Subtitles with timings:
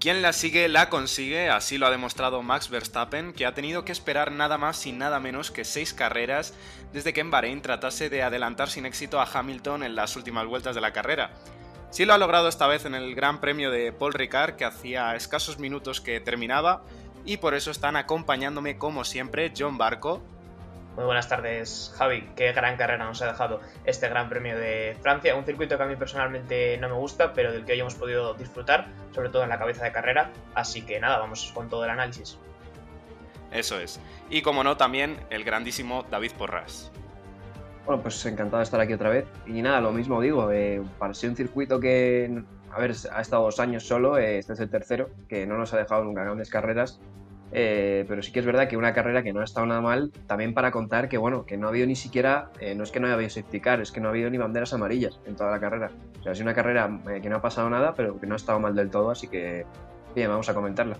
[0.00, 3.90] Quien la sigue, la consigue, así lo ha demostrado Max Verstappen, que ha tenido que
[3.90, 6.54] esperar nada más y nada menos que seis carreras
[6.92, 10.76] desde que en Bahrein tratase de adelantar sin éxito a Hamilton en las últimas vueltas
[10.76, 11.32] de la carrera.
[11.90, 15.16] Sí lo ha logrado esta vez en el Gran Premio de Paul Ricard, que hacía
[15.16, 16.84] escasos minutos que terminaba,
[17.24, 20.22] y por eso están acompañándome como siempre John Barco.
[20.98, 22.28] Muy buenas tardes, Javi.
[22.34, 25.36] Qué gran carrera nos ha dejado este Gran Premio de Francia.
[25.36, 28.34] Un circuito que a mí personalmente no me gusta, pero del que hoy hemos podido
[28.34, 30.32] disfrutar, sobre todo en la cabeza de carrera.
[30.56, 32.36] Así que nada, vamos con todo el análisis.
[33.52, 34.00] Eso es.
[34.28, 36.90] Y como no, también el grandísimo David Porras.
[37.86, 39.24] Bueno, pues encantado de estar aquí otra vez.
[39.46, 42.42] Y nada, lo mismo digo, eh, para ser un circuito que,
[42.72, 45.72] a ver, ha estado dos años solo, eh, este es el tercero, que no nos
[45.72, 46.98] ha dejado nunca grandes carreras.
[47.52, 50.12] Eh, pero sí que es verdad que una carrera que no ha estado nada mal,
[50.26, 53.00] también para contar que, bueno, que no ha habido ni siquiera, eh, no es que
[53.00, 55.50] no haya habido safety car, es que no ha habido ni banderas amarillas en toda
[55.50, 55.90] la carrera.
[56.20, 58.36] O sea, es una carrera eh, que no ha pasado nada, pero que no ha
[58.36, 59.64] estado mal del todo, así que,
[60.14, 60.96] bien, vamos a comentarla.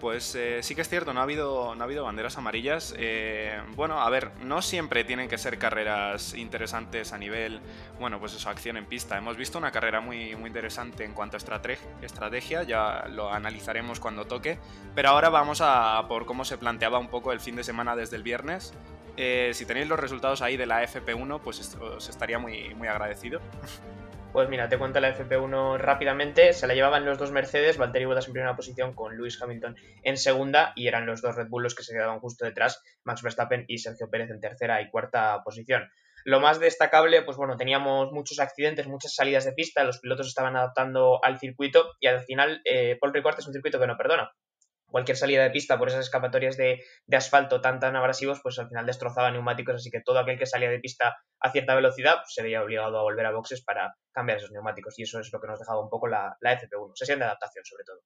[0.00, 2.94] Pues eh, sí que es cierto, no ha habido, no ha habido banderas amarillas.
[2.98, 7.60] Eh, bueno, a ver, no siempre tienen que ser carreras interesantes a nivel,
[7.98, 9.16] bueno, pues eso, acción en pista.
[9.16, 13.98] Hemos visto una carrera muy, muy interesante en cuanto a estrate- estrategia, ya lo analizaremos
[13.98, 14.58] cuando toque.
[14.94, 18.16] Pero ahora vamos a por cómo se planteaba un poco el fin de semana desde
[18.16, 18.74] el viernes.
[19.16, 23.40] Eh, si tenéis los resultados ahí de la FP1, pues os estaría muy, muy agradecido.
[24.36, 26.52] Pues mira, te cuento la FP1 rápidamente.
[26.52, 30.18] Se la llevaban los dos Mercedes, Valtteri Bottas en primera posición con Lewis Hamilton en
[30.18, 33.64] segunda y eran los dos Red Bull los que se quedaban justo detrás, Max Verstappen
[33.66, 35.88] y Sergio Pérez en tercera y cuarta posición.
[36.26, 40.54] Lo más destacable, pues bueno, teníamos muchos accidentes, muchas salidas de pista, los pilotos estaban
[40.54, 44.30] adaptando al circuito y al final eh, Paul Ricard es un circuito que no perdona.
[44.96, 48.66] Cualquier salida de pista por esas escapatorias de, de asfalto tan tan abrasivos, pues al
[48.66, 52.32] final destrozaba neumáticos, así que todo aquel que salía de pista a cierta velocidad pues,
[52.32, 55.38] se veía obligado a volver a boxes para cambiar esos neumáticos y eso es lo
[55.38, 58.00] que nos dejaba un poco la, la FP1, sesión de adaptación sobre todo.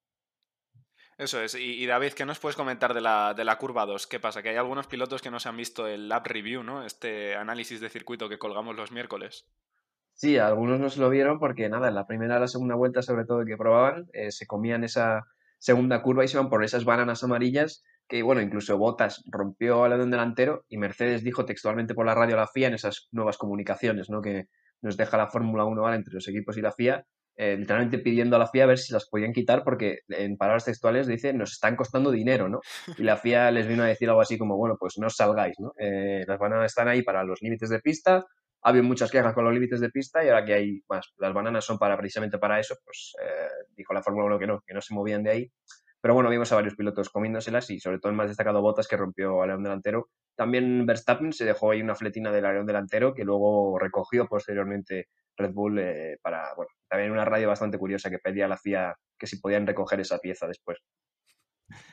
[1.17, 1.55] Eso es.
[1.55, 4.09] Y, y David, ¿qué nos puedes comentar de la, de la curva 2?
[4.09, 4.43] ¿Qué pasa?
[4.43, 6.85] Que hay algunos pilotos que no se han visto el lap review, ¿no?
[6.85, 9.47] Este análisis de circuito que colgamos los miércoles.
[10.15, 13.01] Sí, algunos no se lo vieron porque nada, en la primera y la segunda vuelta,
[13.01, 15.25] sobre todo que probaban, eh, se comían esa
[15.61, 19.93] segunda curva y se iban por esas bananas amarillas que, bueno, incluso Bottas rompió al
[19.93, 23.39] alerón delantero y Mercedes dijo textualmente por la radio a la FIA en esas nuevas
[23.39, 24.21] comunicaciones, ¿no?
[24.21, 24.49] Que
[24.83, 27.07] nos deja la Fórmula 1 ahora entre los equipos y la FIA,
[27.37, 30.65] eh, literalmente pidiendo a la FIA a ver si las podían quitar porque en palabras
[30.65, 32.61] textuales dice nos están costando dinero, ¿no?
[32.99, 35.55] Y la FIA les vino a decir algo así como, bueno, pues no os salgáis,
[35.61, 35.73] ¿no?
[35.79, 38.27] Eh, las bananas están ahí para los límites de pista,
[38.63, 40.83] ha habido muchas quejas con los límites de pista y ahora que hay
[41.19, 44.75] las bananas son precisamente para eso, pues eh, dijo la Fórmula 1 que no, que
[44.75, 45.53] no se movían de ahí.
[46.01, 48.97] Pero bueno, vimos a varios pilotos comiéndoselas y sobre todo el más destacado Bottas que
[48.97, 50.09] rompió al león delantero.
[50.35, 55.53] También Verstappen se dejó ahí una fletina del león delantero que luego recogió posteriormente Red
[55.53, 59.27] Bull eh, para, bueno, también una radio bastante curiosa que pedía a la FIA que
[59.27, 60.79] si podían recoger esa pieza después.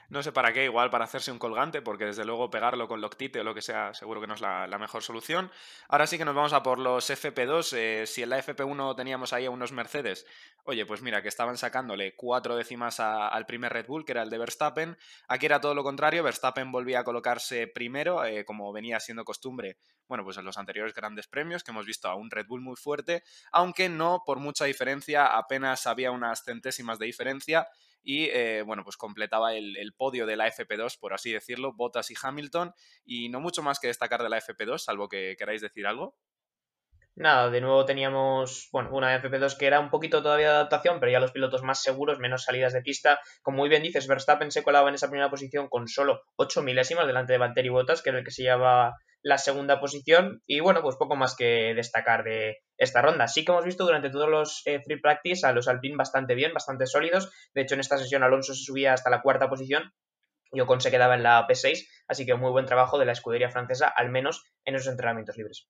[0.10, 3.42] No sé para qué, igual para hacerse un colgante, porque desde luego pegarlo con Loctite
[3.42, 5.52] o lo que sea, seguro que no es la, mejor solución.
[5.90, 7.74] Ahora sí que nos vamos a por los FP2.
[7.76, 10.26] Eh, si en la FP1 teníamos ahí a unos Mercedes,
[10.64, 14.30] oye, pues mira, que estaban sacándole cuatro décimas al primer Red Bull, que era el
[14.30, 14.98] de Verstappen.
[15.28, 19.78] Aquí era todo lo contrario, Verstappen volvía a colocarse primero, eh, como venía siendo costumbre,
[20.08, 22.76] bueno, pues en los anteriores grandes premios, que hemos visto a un Red Bull muy
[22.76, 27.68] fuerte, aunque no por mucha diferencia, apenas había unas centésimas de diferencia
[28.08, 32.10] y eh, bueno, pues completaba el, el podio de la FP2, por así decirlo, Bottas
[32.10, 32.72] y Hamilton,
[33.04, 36.16] y no mucho más que destacar de la FP2, salvo que queráis decir algo.
[37.20, 41.12] Nada, de nuevo teníamos, bueno, una FP2 que era un poquito todavía de adaptación, pero
[41.12, 43.20] ya los pilotos más seguros, menos salidas de pista.
[43.42, 47.08] Como muy bien dices, Verstappen se colaba en esa primera posición con solo 8 milésimas
[47.08, 48.94] delante de Valtteri Bottas, que era el que se llevaba
[49.24, 50.44] la segunda posición.
[50.46, 53.28] Y bueno, pues poco más que destacar de esta ronda.
[53.28, 56.54] Sí que hemos visto durante todos los eh, free practice a los Alpine bastante bien,
[56.54, 57.32] bastante sólidos.
[57.56, 59.92] De hecho, en esta sesión Alonso se subía hasta la cuarta posición
[60.52, 63.50] y Ocon se quedaba en la P6, así que muy buen trabajo de la escudería
[63.50, 65.68] francesa, al menos en esos entrenamientos libres.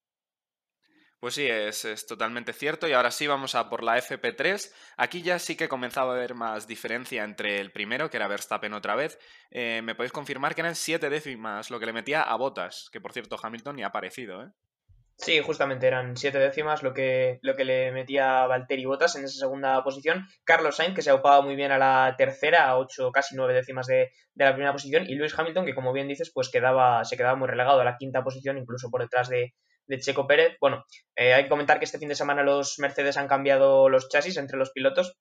[1.19, 2.87] Pues sí, es, es, totalmente cierto.
[2.87, 4.71] Y ahora sí vamos a por la FP3.
[4.97, 8.73] Aquí ya sí que comenzaba a haber más diferencia entre el primero, que era Verstappen
[8.73, 9.17] otra vez.
[9.49, 12.89] Eh, ¿Me podéis confirmar que eran siete décimas lo que le metía a Botas?
[12.91, 14.51] Que por cierto, Hamilton ni ha aparecido, ¿eh?
[15.19, 19.39] Sí, justamente eran siete décimas lo que, lo que le metía Valtteri Bottas en esa
[19.39, 20.27] segunda posición.
[20.43, 23.87] Carlos Sainz, que se ha muy bien a la tercera, a ocho, casi nueve décimas
[23.87, 25.09] de, la primera posición.
[25.09, 27.97] Y Lewis Hamilton, que como bien dices, pues quedaba, se quedaba muy relegado a la
[27.97, 29.55] quinta posición, incluso por detrás de,
[29.95, 30.57] Checo Pérez.
[30.59, 30.85] Bueno,
[31.15, 34.37] eh, hay que comentar que este fin de semana los Mercedes han cambiado los chasis
[34.37, 35.17] entre los pilotos.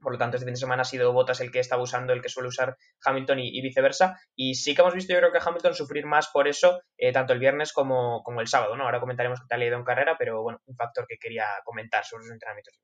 [0.00, 2.20] Por lo tanto, este fin de semana ha sido Bottas el que estaba usando, el
[2.20, 4.20] que suele usar Hamilton y, viceversa.
[4.36, 7.32] Y sí que hemos visto, yo creo que Hamilton sufrir más por eso, eh, tanto
[7.32, 8.76] el viernes como, como, el sábado.
[8.76, 8.84] ¿no?
[8.84, 12.04] Ahora comentaremos qué tal ha ido en carrera, pero bueno, un factor que quería comentar
[12.04, 12.74] sobre los entrenamientos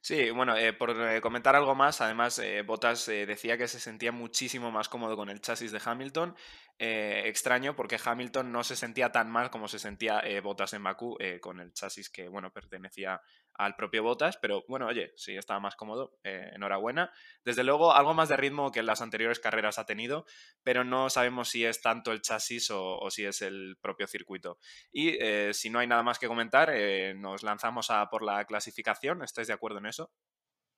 [0.00, 4.70] Sí, bueno, eh, por eh, comentar algo más, además Bottas decía que se sentía muchísimo
[4.70, 6.34] más cómodo con el chasis de Hamilton.
[6.78, 11.60] Extraño porque Hamilton no se sentía tan mal como se sentía Bottas en Bakú con
[11.60, 13.20] el chasis que, bueno, pertenecía
[13.58, 17.10] al propio Botas, pero bueno, oye, sí estaba más cómodo, eh, enhorabuena.
[17.44, 20.24] Desde luego, algo más de ritmo que en las anteriores carreras ha tenido,
[20.62, 24.58] pero no sabemos si es tanto el chasis o, si es el propio circuito.
[24.92, 28.44] Y eh, si no hay nada más que comentar, eh, nos lanzamos a por la
[28.44, 29.22] clasificación.
[29.22, 30.12] ¿Estáis de acuerdo en eso?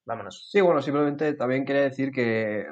[0.06, 0.48] Vámonos.
[0.50, 2.64] Sí, bueno, simplemente también quería decir que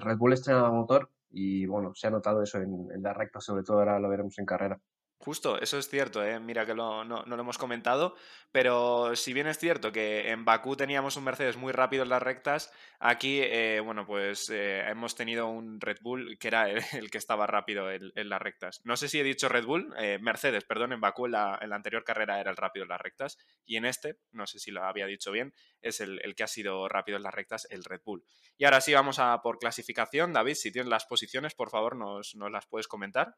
[0.00, 3.78] Red Bull estrena motor y bueno, se ha notado eso en, la recta, sobre todo
[3.78, 4.80] ahora lo veremos en carrera.
[5.22, 6.40] Justo, eso es cierto, ¿eh?
[6.40, 8.16] mira que no, lo hemos comentado,
[8.52, 12.22] pero si bien es cierto que en Bakú teníamos un Mercedes muy rápido en las
[12.22, 16.80] rectas, aquí, eh, bueno, pues eh, hemos tenido un Red Bull que era el,
[17.12, 18.80] que estaba rápido en, las rectas.
[18.84, 22.02] No sé si he dicho Red Bull, eh, Mercedes, perdón, en Bakú en la, anterior
[22.02, 23.36] carrera era el rápido en las rectas,
[23.66, 25.52] y en este, no sé si lo había dicho bien,
[25.82, 28.24] es el, que ha sido rápido en las rectas, el Red Bull.
[28.56, 30.32] Y ahora sí vamos a por clasificación.
[30.32, 33.36] David, si tienes las posiciones, por favor, nos, nos las puedes comentar.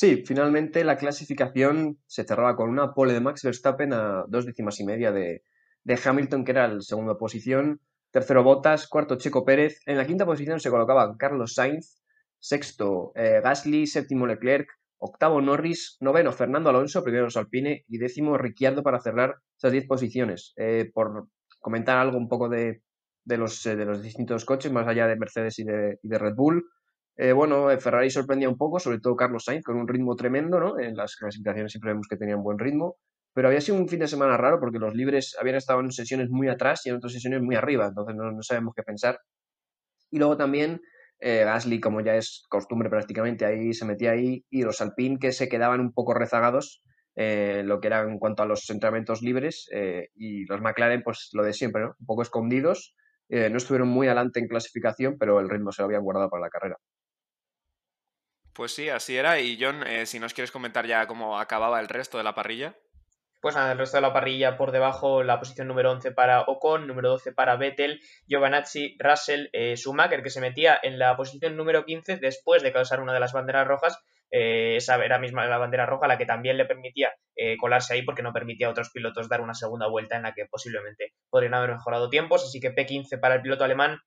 [0.00, 4.78] Sí, finalmente la clasificación se cerraba con una pole de Max Verstappen a dos décimas
[4.78, 5.42] y media de,
[5.84, 7.80] Hamilton, que era el segunda posición.
[8.12, 9.80] Tercero Bottas, cuarto Checo Pérez.
[9.86, 12.00] En la quinta posición se colocaba Carlos Sainz,
[12.38, 14.68] sexto eh, Gasly, séptimo Leclerc,
[14.98, 20.52] octavo Norris, noveno Fernando Alonso, primero Alpine y décimo Ricciardo para cerrar esas diez posiciones.
[20.58, 21.26] Eh, por
[21.58, 22.82] comentar algo un poco de,
[23.24, 26.36] los, eh, de los distintos coches, más allá de Mercedes y de, y de Red
[26.36, 26.64] Bull.
[27.20, 30.60] Eh, bueno, eh, Ferrari sorprendía un poco, sobre todo Carlos Sainz, con un ritmo tremendo,
[30.60, 30.78] ¿no?
[30.78, 32.96] En las clasificaciones siempre vemos que tenían buen ritmo,
[33.34, 36.30] pero había sido un fin de semana raro porque los libres habían estado en sesiones
[36.30, 39.18] muy atrás y en otras sesiones muy arriba, entonces no, sabemos qué pensar.
[40.12, 40.80] Y luego también
[41.18, 45.32] eh, Gasly, como ya es costumbre prácticamente, ahí se metía ahí, y los Alpine que
[45.32, 46.82] se quedaban un poco rezagados,
[47.16, 49.68] lo que era en cuanto a los entrenamientos libres,
[50.14, 51.96] y los McLaren, pues lo de siempre, ¿no?
[51.98, 52.94] Un poco escondidos,
[53.28, 56.50] no estuvieron muy adelante en clasificación, pero el ritmo se lo habían guardado para la
[56.50, 56.76] carrera.
[58.58, 59.38] Pues sí, así era.
[59.38, 62.74] Y John, eh, si nos quieres comentar ya cómo acababa el resto de la parrilla.
[63.40, 66.88] Pues nada, el resto de la parrilla por debajo, la posición número 11 para Ocon,
[66.88, 71.84] número 12 para Vettel, Giovanazzi, Russell, eh, Schumacher, que se metía en la posición número
[71.84, 73.96] 15 después de causar una de las banderas rojas.
[74.32, 78.02] Eh, esa era misma la bandera roja la que también le permitía eh, colarse ahí
[78.02, 81.54] porque no permitía a otros pilotos dar una segunda vuelta en la que posiblemente podrían
[81.54, 82.42] haber mejorado tiempos.
[82.42, 84.00] Así que P15 para el piloto alemán,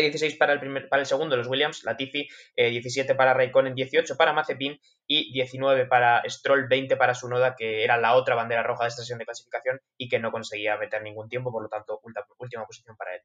[0.00, 4.16] 16 para el, primer, para el segundo los Williams, Latifi, 17 eh, para Raikkonen, 18
[4.16, 8.84] para Mazepin y 19 para Stroll, 20 para Sunoda, que era la otra bandera roja
[8.84, 12.00] de esta sesión de clasificación y que no conseguía meter ningún tiempo, por lo tanto,
[12.38, 13.20] última posición para él.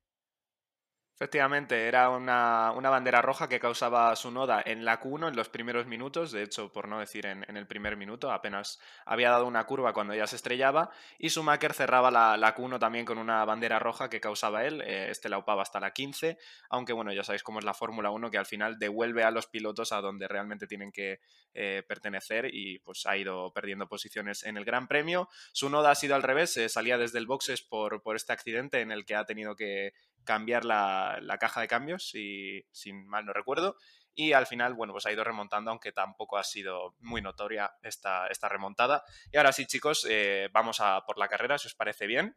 [1.19, 5.87] Efectivamente, era una, bandera roja que causaba su noda en la Q1 en los primeros
[5.87, 9.93] minutos, de hecho, por no decir en, el primer minuto, apenas había dado una curva
[9.93, 14.11] cuando ya se estrellaba, y Schumacher cerraba la, la Q1 también con una bandera roja
[14.11, 16.37] que causaba él, eh, este la upaba hasta la 15,
[16.69, 19.47] aunque bueno, ya sabéis cómo es la Fórmula 1, que al final devuelve a los
[19.47, 21.19] pilotos a donde realmente tienen que
[21.55, 25.29] eh, pertenecer y pues ha ido perdiendo posiciones en el Gran Premio.
[25.51, 28.81] Su noda ha sido al revés, eh, salía desde el boxes por, por este accidente
[28.81, 29.93] en el que ha tenido que
[30.27, 33.75] cambiar la, caja de cambios, si, mal no recuerdo.
[34.13, 38.27] Y al final, bueno, pues ha ido remontando, aunque tampoco ha sido muy notoria esta,
[38.27, 39.03] esta remontada.
[39.31, 42.35] Y ahora sí, chicos, eh, vamos a por la carrera, si os parece bien.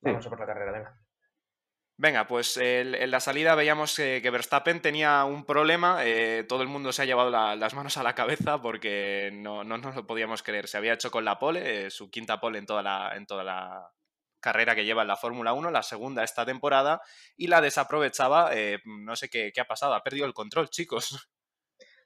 [0.00, 1.00] Vamos a por la carrera, venga.
[2.02, 6.92] Venga, pues en la salida veíamos que, Verstappen tenía un problema, eh, todo el mundo
[6.92, 10.66] se ha llevado las manos a la cabeza porque no, no, nos lo podíamos creer.
[10.66, 13.44] Se había hecho con la pole, eh, su quinta pole en toda la, en toda
[13.44, 13.92] la,
[14.40, 17.00] carrera que lleva en la Fórmula 1, la segunda esta temporada,
[17.36, 21.30] y la desaprovechaba, eh, no sé qué, qué ha pasado, ha perdido el control, chicos.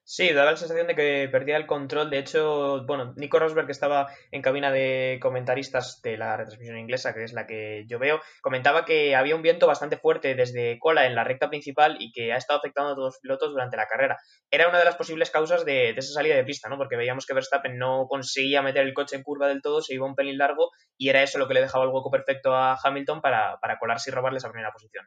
[0.06, 2.11] Sí, daba la sensación de que perdía el control.
[2.11, 7.14] De hecho, bueno, Nico Rosberg, que estaba en cabina de comentaristas de la retransmisión inglesa,
[7.14, 11.06] que es la que yo veo, comentaba que había un viento bastante fuerte desde cola
[11.06, 13.87] en la recta principal y que ha estado afectando a todos los pilotos durante la
[13.87, 14.18] carrera.
[14.50, 16.76] Era una de las posibles causas de, esa salida de pista, ¿no?
[16.76, 20.06] Porque veíamos que Verstappen no conseguía meter el coche en curva del todo, se iba
[20.06, 23.23] un pelín largo y era eso lo que le dejaba el hueco perfecto a Hamilton
[23.23, 25.06] para, para colarse y robarle esa primera posición.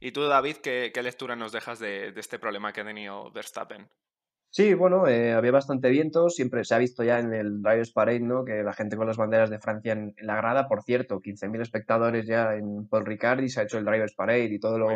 [0.00, 3.88] ¿Y tú, David, qué, lectura nos dejas de, este problema que ha tenido Verstappen?
[4.50, 8.20] Sí, bueno, eh, había bastante viento, siempre se ha visto ya en el Drivers Parade,
[8.20, 8.44] ¿no?
[8.44, 11.60] Que la gente con las banderas de Francia en, en la grada, por cierto, 15.000
[11.60, 14.88] espectadores ya en Paul Ricard y se ha hecho el Drivers Parade y todo lo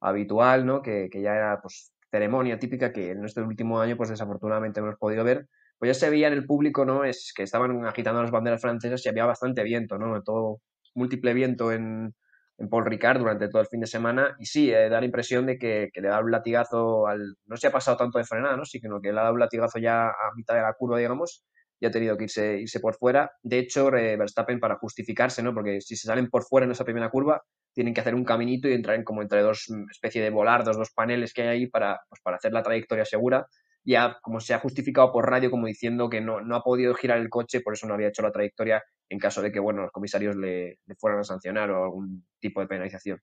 [0.00, 0.82] habitual, ¿no?
[0.82, 4.88] Que, que ya era, pues, ceremonia típica que en este último año, pues, desafortunadamente no
[4.88, 5.48] hemos podido ver.
[5.78, 7.04] Pues ya se veía en el público, ¿no?
[7.04, 10.22] Es que estaban agitando las banderas francesas y había bastante viento, ¿no?
[10.22, 10.60] Todo
[10.94, 12.14] múltiple viento en,
[12.58, 14.36] en Paul Ricard durante todo el fin de semana.
[14.38, 17.36] Y sí, eh, da la impresión de que, que, le da un latigazo al.
[17.46, 18.64] No se ha pasado tanto de frenada, ¿no?
[18.64, 21.44] Sino que le ha dado un latigazo ya a mitad de la curva, digamos,
[21.80, 23.30] y ha tenido que irse, irse por fuera.
[23.42, 25.54] De hecho, eh, Verstappen, para justificarse, ¿no?
[25.54, 27.42] Porque si se salen por fuera en esa primera curva,
[27.74, 30.76] tienen que hacer un caminito y entrar en como entre dos mm, especie de volardos,
[30.76, 33.46] dos paneles que hay ahí para, pues, para hacer la trayectoria segura
[33.86, 37.18] ya como se ha justificado por radio como diciendo que no, no ha podido girar
[37.18, 39.92] el coche, por eso no había hecho la trayectoria en caso de que bueno, los
[39.92, 43.20] comisarios le, le fueran a sancionar o algún tipo de penalización.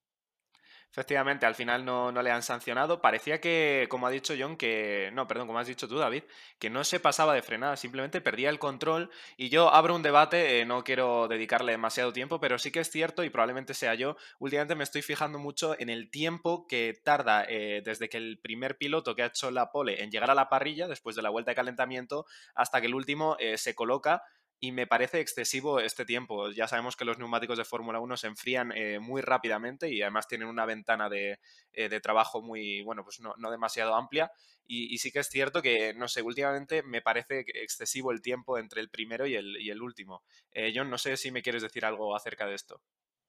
[0.94, 3.02] Efectivamente, al final no, no, le han sancionado.
[3.02, 5.10] Parecía que, como ha dicho John, que.
[5.14, 6.22] No, perdón, como has dicho tú, David,
[6.60, 9.10] que no se pasaba de frenada, simplemente perdía el control.
[9.36, 12.92] Y yo abro un debate, eh, no quiero dedicarle demasiado tiempo, pero sí que es
[12.92, 14.18] cierto, y probablemente sea yo.
[14.38, 18.78] Últimamente me estoy fijando mucho en el tiempo que tarda eh, desde que el primer
[18.78, 21.50] piloto que ha hecho la pole en llegar a la parrilla, después de la vuelta
[21.50, 24.22] de calentamiento, hasta que el último eh, se coloca
[24.64, 26.50] y me parece excesivo este tiempo.
[26.52, 30.26] Ya sabemos que los neumáticos de Fórmula 1 se enfrían eh, muy rápidamente y además
[30.26, 31.38] tienen una ventana de,
[31.74, 34.32] eh, de trabajo muy, bueno, pues no, no demasiado amplia.
[34.66, 38.80] Y, sí que es cierto que, no sé, últimamente me parece excesivo el tiempo entre
[38.80, 40.24] el primero y el, y el último.
[40.54, 42.80] Eh, John, no sé si me quieres decir algo acerca de esto.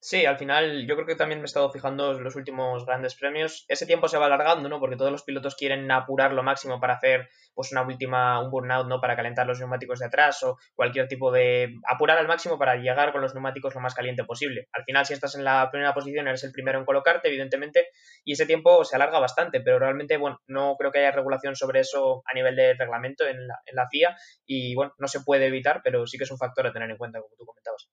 [0.07, 3.65] Sí, al final yo creo que también me he estado fijando los últimos grandes premios.
[3.67, 4.79] Ese tiempo se va alargando, ¿no?
[4.79, 8.87] Porque todos los pilotos quieren apurar lo máximo para hacer pues una última, un burnout,
[8.87, 9.01] ¿no?
[9.01, 11.73] Para calentar los neumáticos de atrás o cualquier tipo de...
[11.87, 14.67] apurar al máximo para llegar con los neumáticos lo más caliente posible.
[14.73, 17.87] Al final, si estás en la primera posición, eres el primero en colocarte, evidentemente,
[18.23, 21.79] y ese tiempo se alarga bastante, pero realmente, bueno, no creo que haya regulación sobre
[21.79, 25.47] eso a nivel de reglamento en la, en la FIA y, bueno, no se puede
[25.47, 27.89] evitar, pero sí que es un factor a tener en cuenta, como tú comentabas.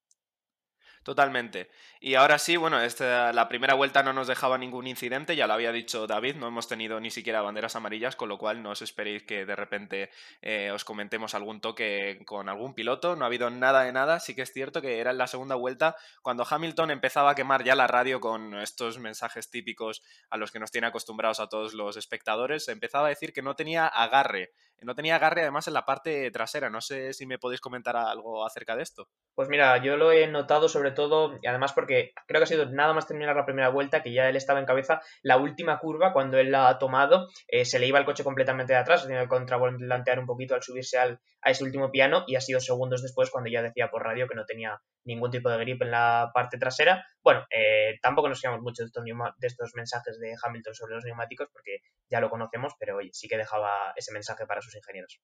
[1.03, 1.69] Totalmente.
[2.01, 5.55] Y ahora sí, bueno, esta, la primera vuelta no nos dejaba ningún incidente, ya lo
[5.55, 8.83] había dicho David, no hemos tenido ni siquiera banderas amarillas, con lo cual no os
[8.83, 10.11] esperéis que de repente
[10.43, 14.37] eh, os comentemos algún toque con algún piloto, no ha habido nada de nada, sí
[14.37, 17.75] que es cierto que era en la segunda vuelta cuando Hamilton empezaba a quemar ya
[17.75, 21.97] la radio con estos mensajes típicos a los que nos tiene acostumbrados a todos los
[21.97, 26.31] espectadores, empezaba a decir que no tenía agarre, no tenía agarre además en la parte
[26.31, 29.09] trasera, no sé si me podéis comentar algo acerca de esto.
[29.35, 32.67] Pues mira, yo lo he notado sobre todo, y además porque creo que ha sido
[32.67, 36.13] nada más terminar la primera vuelta, que ya él estaba en cabeza, la última curva,
[36.13, 39.23] cuando él la ha tomado, eh, se le iba el coche completamente de atrás, tenido
[39.23, 43.03] que contravolantear un poquito al subirse al, a ese último piano, y ha sido segundos
[43.03, 46.31] después cuando ya decía por radio que no tenía ningún tipo de grip en la
[46.33, 47.07] parte trasera.
[47.23, 51.05] Bueno, eh, tampoco nos fiamos mucho de estos, de estos mensajes de Hamilton sobre los
[51.05, 51.79] neumáticos, porque
[52.11, 55.21] ya lo conocemos, pero oye, sí que dejaba ese mensaje para sus ingenieros.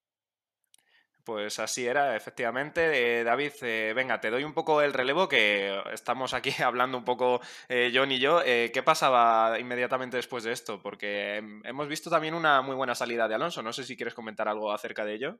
[1.28, 3.20] Pues así era, efectivamente.
[3.20, 7.04] Eh, David, eh, venga, te doy un poco el relevo, que estamos aquí hablando un
[7.04, 8.40] poco eh, John y yo.
[8.42, 10.80] Eh, ¿Qué pasaba inmediatamente después de esto?
[10.82, 13.62] Porque hemos visto también una muy buena salida de Alonso.
[13.62, 15.38] No sé si quieres comentar algo acerca de ello.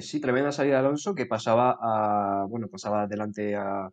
[0.00, 3.90] Sí, tremenda salida de Alonso que pasaba a, bueno, pasaba adelante a,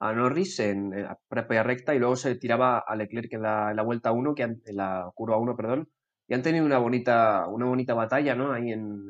[0.00, 3.70] a Norris en, en, la propia recta y luego se tiraba a Leclerc en la,
[3.70, 5.88] en la vuelta 1, que en la curva 1, perdón.
[6.28, 8.52] Y han tenido una bonita, una bonita batalla, ¿no?
[8.52, 9.06] Ahí en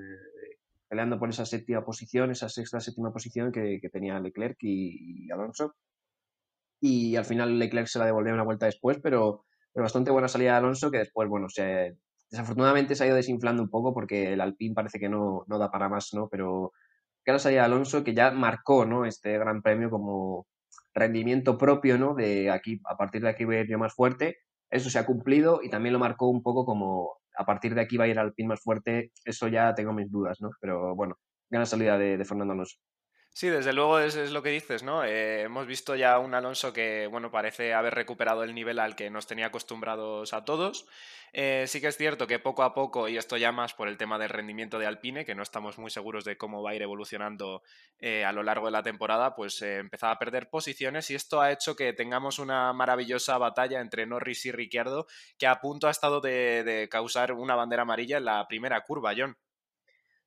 [0.88, 5.30] peleando por esa séptima posición, esa sexta, séptima posición que, que tenía Leclerc y, y,
[5.30, 5.74] Alonso.
[6.80, 10.52] Y al final Leclerc se la devolvió una vuelta después, pero, pero bastante buena salida
[10.52, 11.96] de Alonso que después, bueno, se,
[12.30, 15.70] desafortunadamente se ha ido desinflando un poco porque el Alpine parece que no, no da
[15.70, 16.28] para más, ¿no?
[16.28, 16.72] Pero
[17.24, 19.04] que la salida de Alonso que ya marcó, ¿no?
[19.04, 20.46] Este gran premio como
[20.94, 22.14] rendimiento propio, ¿no?
[22.14, 24.38] De aquí, a partir de aquí voy a ir yo más fuerte.
[24.70, 27.96] Eso se ha cumplido y también lo marcó un poco como a partir de aquí
[27.96, 30.50] va a ir al pin más fuerte, eso ya tengo mis dudas, ¿no?
[30.60, 31.16] Pero bueno,
[31.48, 32.76] gran salida de, de Fernando Alonso.
[33.38, 35.04] Sí, desde luego es, es, lo que dices, ¿no?
[35.04, 39.10] Eh, hemos visto ya un Alonso que, bueno, parece haber recuperado el nivel al que
[39.10, 40.88] nos tenía acostumbrados a todos.
[41.32, 43.96] Eh, sí que es cierto que poco a poco, y esto ya más por el
[43.96, 46.82] tema del rendimiento de Alpine, que no estamos muy seguros de cómo va a ir
[46.82, 47.62] evolucionando
[48.00, 51.40] eh, a lo largo de la temporada, pues eh, empezaba a perder posiciones y esto
[51.40, 55.06] ha hecho que tengamos una maravillosa batalla entre Norris y Ricciardo,
[55.38, 59.14] que a punto ha estado de, de causar una bandera amarilla en la primera curva,
[59.16, 59.36] John.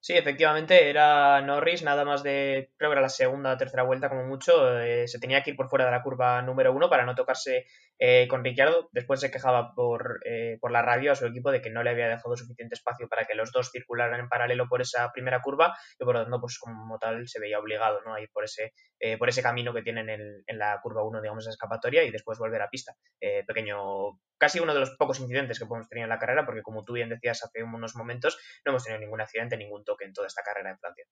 [0.03, 4.09] Sí, efectivamente, era Norris, nada más de, creo que era la segunda o tercera vuelta
[4.09, 7.05] como mucho, eh, se tenía que ir por fuera de la curva número uno para
[7.05, 7.67] no tocarse
[8.03, 8.89] eh, con Ricciardo.
[8.91, 11.91] Después se quejaba por, eh, por la radio a su equipo de que no le
[11.91, 15.77] había dejado suficiente espacio para que los dos circularan en paralelo por esa primera curva
[15.99, 18.15] y por lo tanto, pues como tal, se veía obligado ¿no?
[18.15, 18.73] a ir por ese,
[19.19, 22.39] por ese camino que tienen en, en la curva uno, digamos, esa escapatoria y después
[22.39, 22.95] volver a pista.
[23.19, 26.83] pequeño casi uno de los pocos incidentes que podemos tener en la carrera, porque como
[26.83, 30.25] tú bien decías hace unos momentos, no hemos tenido ningún accidente, ningún toque en toda
[30.25, 31.05] esta carrera en Francia.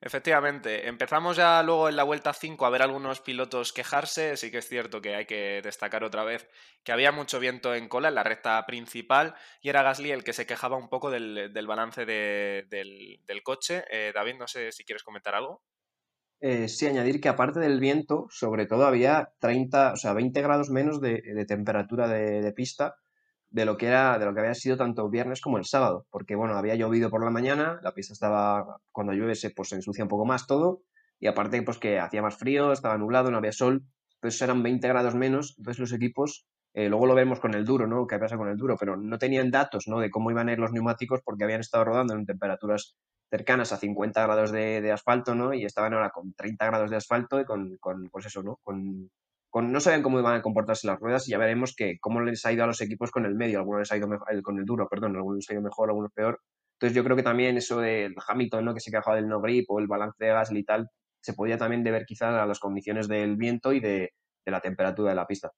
[0.00, 4.36] Efectivamente, empezamos ya luego en la vuelta 5 a ver algunos pilotos quejarse.
[4.36, 6.48] Sí que es cierto que hay que destacar otra vez
[6.84, 10.32] que había mucho viento en cola en la recta principal y era Gasly el que
[10.34, 13.84] se quejaba un poco del, balance del, coche.
[13.90, 15.62] Eh, David, no sé si quieres comentar algo.
[16.40, 20.68] Eh, sí, añadir que aparte del viento, sobre todo había 30, o sea, 20 grados
[20.68, 22.96] menos de, temperatura de, pista
[23.56, 26.36] de lo que era, de lo que había sido tanto viernes como el sábado, porque
[26.36, 30.04] bueno, había llovido por la mañana, la pista estaba, cuando llueve se, pues, se ensucia
[30.04, 30.82] un poco más todo,
[31.18, 33.82] y aparte pues que hacía más frío, estaba nublado, no había sol,
[34.16, 37.86] entonces eran 20 grados menos, entonces los equipos, eh, luego lo vemos con el duro,
[37.86, 38.06] ¿no?
[38.06, 38.76] ¿Qué pasa con el duro?
[38.78, 40.00] Pero no tenían datos, ¿no?
[40.00, 42.94] De cómo iban a ir los neumáticos porque habían estado rodando en temperaturas
[43.30, 45.54] cercanas a 50 grados de, asfalto, ¿no?
[45.54, 48.58] Y estaban ahora con 30 grados de asfalto y con, con pues eso, ¿no?
[48.62, 49.10] Con,
[49.62, 52.52] no sabían cómo iban a comportarse las ruedas y ya veremos que cómo les ha
[52.52, 53.58] ido a los equipos con el medio.
[53.58, 56.12] Algunos les ha ido mejor, con el duro, perdón, algunos les ha ido mejor, algunos
[56.12, 56.40] peor.
[56.74, 58.74] Entonces yo creo que también eso del Hamilton, ¿no?
[58.74, 61.56] Que se quejaba del no grip o el balance de gas y tal, se podía
[61.58, 64.12] también deber quizás a las condiciones del viento y de,
[64.44, 65.50] la temperatura de la pista.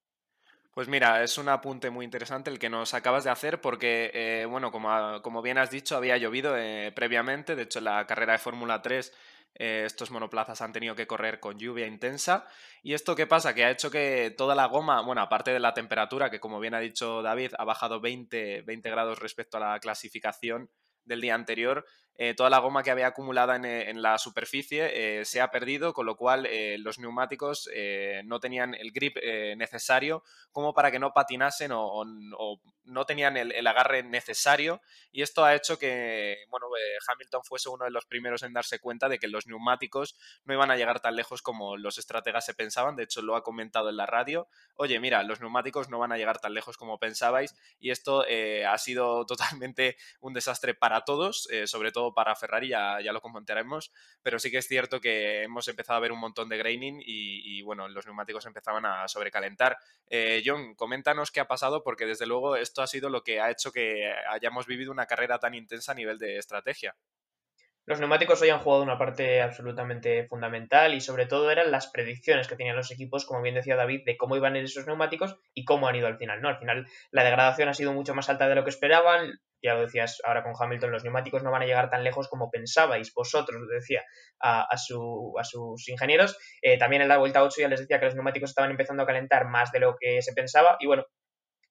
[0.73, 4.47] Pues mira, es un apunte muy interesante el que nos acabas de hacer porque, eh,
[4.47, 7.57] bueno, como, como, bien has dicho, había llovido eh, previamente.
[7.57, 9.13] De hecho, la carrera de Fórmula 3
[9.55, 12.47] eh, estos monoplazas han tenido que correr con lluvia intensa.
[12.83, 13.55] ¿Y esto qué pasa?
[13.55, 16.75] Que ha hecho que toda la goma, bueno, aparte de la temperatura, que como bien
[16.75, 20.71] ha dicho David, ha bajado 20, 20 grados respecto a la clasificación
[21.05, 21.87] del día anterior,
[22.19, 26.05] eh, toda la goma que había acumulada en, eh, la superficie se ha perdido, con
[26.05, 26.49] lo cual
[26.79, 27.69] los neumáticos
[28.25, 29.17] no tenían el grip
[29.57, 30.23] necesario
[30.53, 32.05] como para que no patinasen o,
[32.85, 34.81] no tenían el, agarre necesario.
[35.13, 36.67] Y esto ha hecho que bueno,
[37.09, 40.71] Hamilton fuese uno de los primeros en darse cuenta de que los neumáticos no iban
[40.71, 43.97] a llegar tan lejos como los estrategas se pensaban, de hecho lo ha comentado en
[43.97, 47.91] la radio, oye mira, los neumáticos no van a llegar tan lejos como pensabais y
[47.91, 53.01] esto eh, ha sido totalmente un desastre para todos, eh, sobre todo para Ferrari, ya,
[53.01, 56.49] ya, lo comentaremos, pero sí que es cierto que hemos empezado a ver un montón
[56.49, 59.77] de graining y, bueno, los neumáticos empezaban a sobrecalentar.
[60.09, 63.51] Eh, John, coméntanos qué ha pasado porque desde luego esto ha sido lo que ha
[63.51, 66.95] hecho que hayamos vivido una carrera tan intensa a nivel de estrategia.
[67.89, 72.47] Los neumáticos hoy han jugado una parte absolutamente fundamental y sobre todo eran las predicciones
[72.47, 75.37] que tenían los equipos, como bien decía David, de cómo iban a ir esos neumáticos
[75.55, 76.43] y cómo han ido al final.
[76.43, 76.51] ¿no?
[76.51, 79.41] Al final la degradación ha sido mucho más alta de lo que esperaban.
[79.63, 82.51] Ya lo decías ahora con Hamilton, los neumáticos no van a llegar tan lejos como
[82.51, 84.03] pensabais vosotros, decía
[84.39, 86.37] a, sus ingenieros.
[86.61, 89.07] Eh, también en la vuelta 8 ya les decía que los neumáticos estaban empezando a
[89.07, 91.07] calentar más de lo que se pensaba y bueno,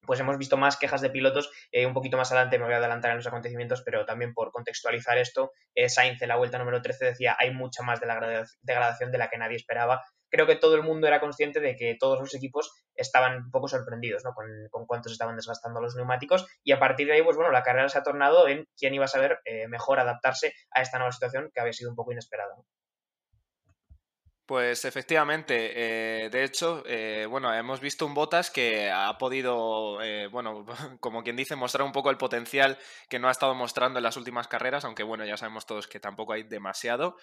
[0.08, 1.50] pues hemos visto más quejas de pilotos.
[1.70, 4.50] Eh, un poquito más adelante me voy a adelantar en los acontecimientos, pero también por
[4.52, 8.46] contextualizar esto, eh, Sainz en la vuelta número 13 decía hay mucha más de la
[8.62, 10.02] degradación de la que nadie esperaba.
[10.30, 13.68] Creo que todo el mundo era consciente de que todos los equipos estaban un poco
[13.68, 14.32] sorprendidos ¿no?
[14.32, 17.62] con, con cuántos estaban desgastando los neumáticos y a partir de ahí, pues bueno, la
[17.62, 21.12] carrera se ha tornado en quién iba a saber eh, mejor adaptarse a esta nueva
[21.12, 22.54] situación que había sido un poco inesperada.
[24.48, 30.26] Pues efectivamente, eh, de hecho, eh, bueno, hemos visto un Botas que ha podido, eh,
[30.28, 30.64] bueno,
[31.00, 32.78] como quien dice, mostrar un poco el potencial
[33.10, 36.00] que no ha estado mostrando en las últimas carreras, aunque bueno, ya sabemos todos que
[36.00, 37.16] tampoco hay demasiado.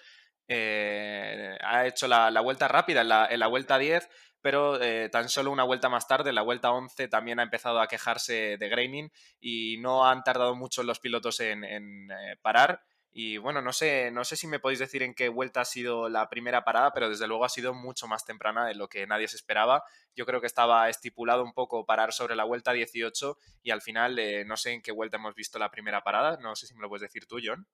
[0.48, 4.08] ha hecho la, vuelta rápida en la, en la vuelta 10,
[4.40, 4.78] pero
[5.10, 8.56] tan solo una vuelta más tarde, en la vuelta 11, también ha empezado a quejarse
[8.56, 9.10] de graining
[9.40, 12.06] y no han tardado mucho los pilotos en
[12.40, 12.84] parar.
[13.18, 16.10] Y bueno, no sé, no sé si me podéis decir en qué vuelta ha sido
[16.10, 19.26] la primera parada, pero desde luego ha sido mucho más temprana de lo que nadie
[19.26, 19.82] se esperaba.
[20.14, 24.18] Yo creo que estaba estipulado un poco parar sobre la vuelta 18 y al final
[24.18, 26.36] eh, no sé en qué vuelta hemos visto la primera parada.
[26.42, 27.66] No sé si me lo puedes decir tú, John.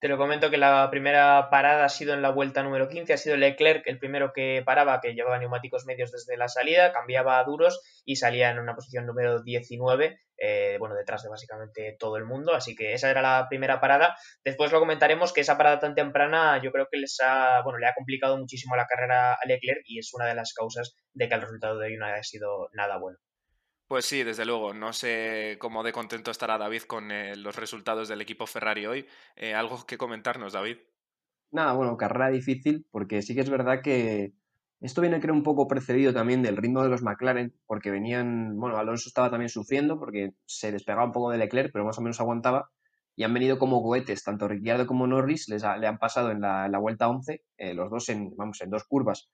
[0.00, 3.16] Te lo comento que la primera parada ha sido en la vuelta número 15, ha
[3.16, 7.42] sido Leclerc el primero que paraba, que llevaba neumáticos medios desde la salida, cambiaba a
[7.42, 12.24] duros y salía en una posición número 19, eh, bueno, detrás de básicamente todo el
[12.24, 14.16] mundo, así que esa era la primera parada.
[14.44, 17.88] Después lo comentaremos que esa parada tan temprana yo creo que les ha, bueno, le
[17.88, 21.34] ha complicado muchísimo la carrera a Leclerc y es una de las causas de que
[21.34, 23.18] el resultado de hoy no haya sido nada bueno.
[23.88, 24.74] Pues sí, desde luego.
[24.74, 29.06] No sé cómo de contento estará David con eh, los resultados del equipo Ferrari hoy.
[29.34, 30.76] Eh, ¿Algo que comentarnos, David?
[31.50, 34.34] Nada, bueno, carrera difícil, porque sí que es verdad que
[34.82, 38.76] esto viene, creo, un poco precedido también del ritmo de los McLaren, porque venían, bueno,
[38.76, 42.20] Alonso estaba también sufriendo porque se despegaba un poco de Leclerc, pero más o menos
[42.20, 42.70] aguantaba,
[43.16, 46.78] y han venido como cohetes, tanto Ricciardo como Norris, les le han pasado en la,
[46.78, 49.30] vuelta 11, eh, los dos en, vamos, en dos curvas,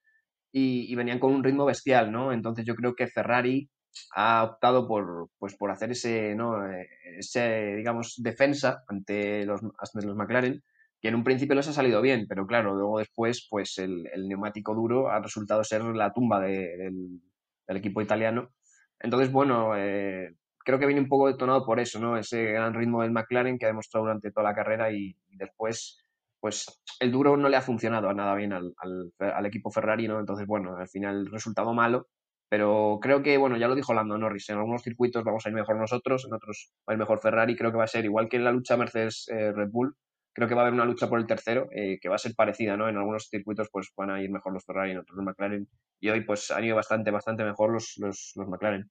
[0.53, 2.33] y, venían con un ritmo bestial, ¿no?
[2.33, 3.69] Entonces yo creo que Ferrari
[4.15, 6.67] ha optado por, pues, por hacer ese, ¿no?
[6.71, 10.63] Eh, ese, digamos, defensa ante los, ante los McLaren,
[11.01, 14.75] que en un principio les ha salido bien, pero claro, luego después, pues el, neumático
[14.75, 17.21] duro ha resultado ser la tumba del,
[17.69, 18.55] equipo italiano.
[19.01, 22.17] Entonces, bueno, eh, creo que viene un poco detonado por eso, ¿no?
[22.17, 25.99] Ese gran ritmo del McLaren que ha demostrado durante toda la carrera y, después,
[26.41, 28.75] pues el duro no le ha funcionado nada bien al,
[29.19, 30.19] al, equipo Ferrari, ¿no?
[30.19, 32.09] Entonces, bueno, al final el resultado malo,
[32.49, 35.55] pero creo que, bueno, ya lo dijo Lando Norris, en algunos circuitos vamos a ir
[35.55, 38.29] mejor nosotros, en otros va a ir mejor Ferrari, creo que va a ser igual
[38.29, 39.95] que en la lucha Mercedes-Red Bull,
[40.35, 42.35] creo que va a haber una lucha por el tercero, eh, que va a ser
[42.35, 42.89] parecida, ¿no?
[42.89, 45.69] En algunos circuitos pues van a ir mejor los Ferrari, en otros los McLaren,
[46.01, 48.91] y hoy pues han ido bastante, bastante mejor los, los, los McLaren.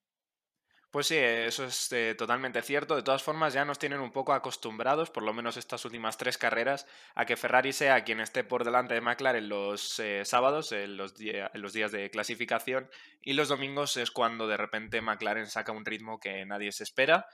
[0.94, 2.96] Pues sí, eso es eh, totalmente cierto.
[2.96, 6.38] De todas formas, ya nos tienen un poco acostumbrados, por lo menos estas últimas tres
[6.38, 10.96] carreras, a que Ferrari sea quien esté por delante de McLaren los eh, sábados, en
[10.96, 12.92] los, en los días de clasificación,
[13.24, 17.26] y los domingos es cuando de repente McLaren saca un ritmo que nadie se espera.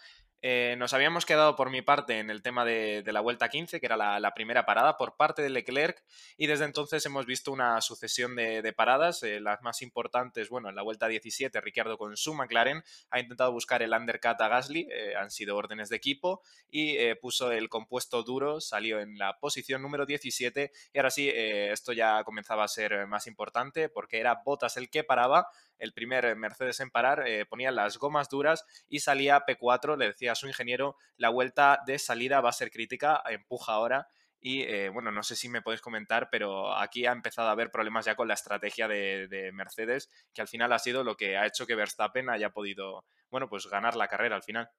[0.41, 3.85] Eh, nos habíamos quedado por mi parte en el tema de, la vuelta 15, que
[3.85, 6.01] era la, primera parada por parte de Leclerc,
[6.37, 10.75] y desde entonces hemos visto una sucesión de, paradas, eh, las más importantes, bueno, en
[10.75, 15.15] la vuelta 17, Ricciardo con su McLaren ha intentado buscar el undercut a Gasly, eh,
[15.17, 20.05] han sido órdenes de equipo, y puso el compuesto duro, salió en la posición número
[20.05, 24.89] 17, y ahora sí, esto ya comenzaba a ser más importante, porque era Bottas el
[24.89, 25.47] que paraba,
[25.79, 30.35] el primer Mercedes en parar, ponía las gomas duras y salía P4, le decía a
[30.35, 34.07] su ingeniero, la vuelta de salida va a ser crítica, empuja ahora.
[34.41, 37.71] Y eh, bueno, no sé si me podéis comentar, pero aquí ha empezado a haber
[37.71, 41.37] problemas ya con la estrategia de, de, Mercedes, que al final ha sido lo que
[41.37, 44.69] ha hecho que Verstappen haya podido, bueno, pues ganar la carrera al final.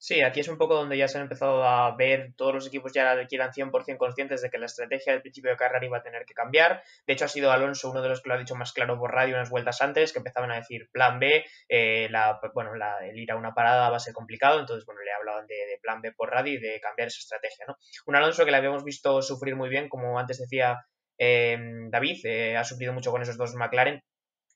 [0.00, 2.92] Sí, aquí es un poco donde ya se han empezado a ver, todos los equipos
[2.92, 6.24] ya eran 100% conscientes de que la estrategia del principio de carrera iba a tener
[6.24, 6.84] que cambiar.
[7.04, 9.12] De hecho, ha sido Alonso uno de los que lo ha dicho más claro por
[9.12, 13.18] radio unas vueltas antes, que empezaban a decir plan B, eh, la, bueno, la, el
[13.18, 16.12] ir a una parada va a ser complicado, entonces, bueno, le hablaban de, plan B
[16.12, 17.76] por radio y de cambiar esa estrategia, ¿no?
[18.06, 20.78] Un Alonso que le habíamos visto sufrir muy bien, como antes decía
[21.18, 21.58] eh,
[21.90, 24.00] David, eh, ha sufrido mucho con esos dos McLaren,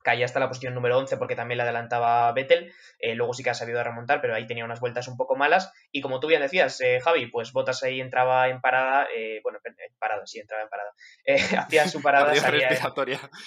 [0.02, 3.50] caía hasta la posición número 11 porque también le adelantaba Vettel, eh, luego sí que
[3.50, 6.42] ha sabido remontar, pero ahí tenía unas vueltas un poco malas, y como tú bien
[6.42, 10.64] decías, eh, Javi, pues Botas ahí entraba en parada, eh, bueno, en parada, sí, entraba
[10.64, 10.92] en parada,
[11.66, 12.68] hacía su parada, salía,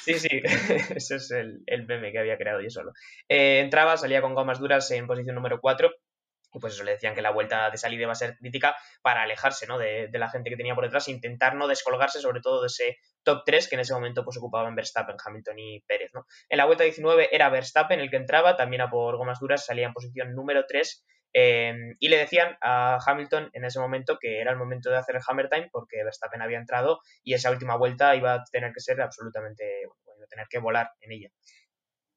[0.03, 0.29] sí, sí,
[0.95, 2.91] ese es el, el meme que había creado yo solo,
[3.27, 6.14] entraba, salía con gomas duras en posición número 4, y
[6.59, 9.67] pues eso le decían que la vuelta de salida iba a ser crítica para alejarse
[9.67, 9.77] ¿no?
[9.77, 12.97] de, la gente que tenía por detrás e intentar no descolgarse sobre todo de ese
[13.23, 16.11] top 3 que en ese momento pues ocupaban Verstappen, Hamilton y Pérez.
[16.13, 16.25] ¿no?
[16.49, 19.87] En la vuelta 19 era Verstappen el que entraba, también a por gomas duras salía
[19.87, 24.51] en posición número 3 em, y le decían a Hamilton en ese momento que era
[24.51, 28.15] el momento de hacer el hammer time porque Verstappen había entrado y esa última vuelta
[28.15, 31.29] iba a tener que ser absolutamente, bueno, iba a tener que volar en ella.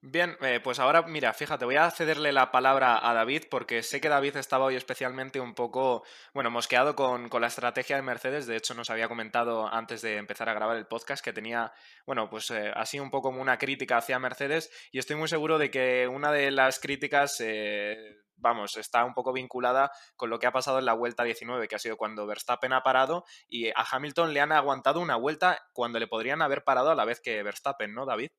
[0.00, 4.00] Bien, eh, pues ahora mira, fíjate, voy a cederle la palabra a David porque sé
[4.00, 8.46] que David estaba hoy especialmente un poco, bueno, mosqueado con, con, la estrategia de Mercedes.
[8.46, 11.72] De hecho, nos había comentado antes de empezar a grabar el podcast que tenía,
[12.06, 15.58] bueno, pues eh, así un poco como una crítica hacia Mercedes y estoy muy seguro
[15.58, 17.40] de que una de las críticas...
[17.40, 21.66] Eh, vamos, está un poco vinculada con lo que ha pasado en la vuelta 19,
[21.66, 25.60] que ha sido cuando Verstappen ha parado y a Hamilton le han aguantado una vuelta
[25.72, 28.30] cuando le podrían haber parado a la vez que Verstappen, ¿no, David?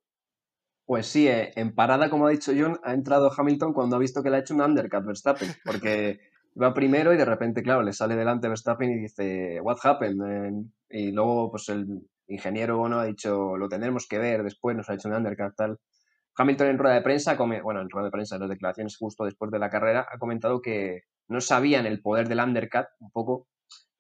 [0.89, 4.23] Pues sí, eh, en parada, como ha dicho John, ha entrado Hamilton cuando ha visto
[4.23, 6.19] que le ha hecho un undercut Verstappen, porque
[6.59, 10.65] va primero y de repente, claro, le sale delante Verstappen y dice, what happened?
[10.89, 11.85] y luego, pues el
[12.27, 15.77] ingeniero bueno ha dicho, lo tendremos que ver después, nos ha hecho un undercut tal.
[16.35, 19.51] Hamilton en rueda de prensa, bueno, en rueda de prensa, en las declaraciones justo después
[19.51, 23.47] de la carrera, ha comentado que no sabían el poder del undercut un poco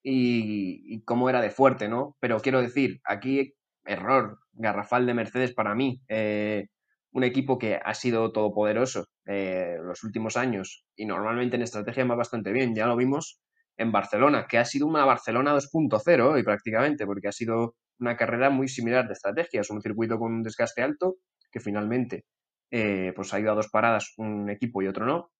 [0.01, 2.17] y, y cómo era de fuerte, ¿no?
[2.19, 3.53] Pero quiero decir, aquí
[3.85, 6.01] error garrafal de Mercedes para mí.
[6.07, 6.67] Eh,
[7.11, 12.15] un equipo que ha sido todopoderoso eh, los últimos años y normalmente en estrategia va
[12.15, 12.75] bastante bien.
[12.75, 13.41] Ya lo vimos
[13.77, 18.49] en Barcelona, que ha sido una Barcelona 2.0 y prácticamente, porque ha sido una carrera
[18.49, 21.17] muy similar de estrategias, un circuito con un desgaste alto
[21.51, 22.25] que finalmente
[22.71, 25.31] eh, pues ha ido a dos paradas un equipo y otro no.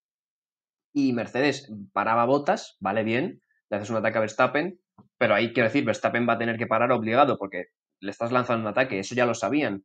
[0.92, 4.80] Y Mercedes paraba botas, vale bien, le haces un ataque a Verstappen,
[5.18, 7.66] pero ahí quiero decir, Verstappen va a tener que parar obligado porque
[8.00, 9.84] le estás lanzando un ataque, eso ya lo sabían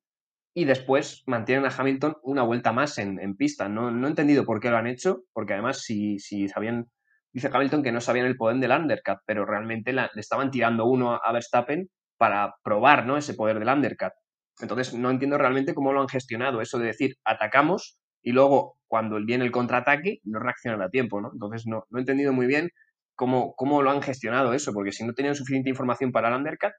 [0.58, 3.68] y después mantienen a Hamilton una vuelta más en, pista.
[3.68, 6.88] No, no, he entendido por qué lo han hecho, porque además si, si sabían,
[7.34, 11.20] dice Hamilton que no sabían el poder del undercut, pero realmente le estaban tirando uno
[11.22, 13.18] a Verstappen para probar ¿no?
[13.18, 14.13] ese poder del undercut.
[14.62, 19.18] Entonces no entiendo realmente cómo lo han gestionado, eso de decir atacamos y luego cuando
[19.26, 21.20] viene el contraataque no reaccionan a tiempo.
[21.20, 21.32] ¿no?
[21.34, 22.70] Entonces no, no he entendido muy bien
[23.15, 26.72] cómo, cómo lo han gestionado eso, porque si no tenían suficiente información para el undercut,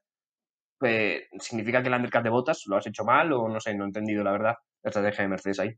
[0.77, 3.83] pues, significa que el undercut de botas lo has hecho mal o no sé, no
[3.83, 5.77] he entendido la verdad la estrategia de Mercedes ahí.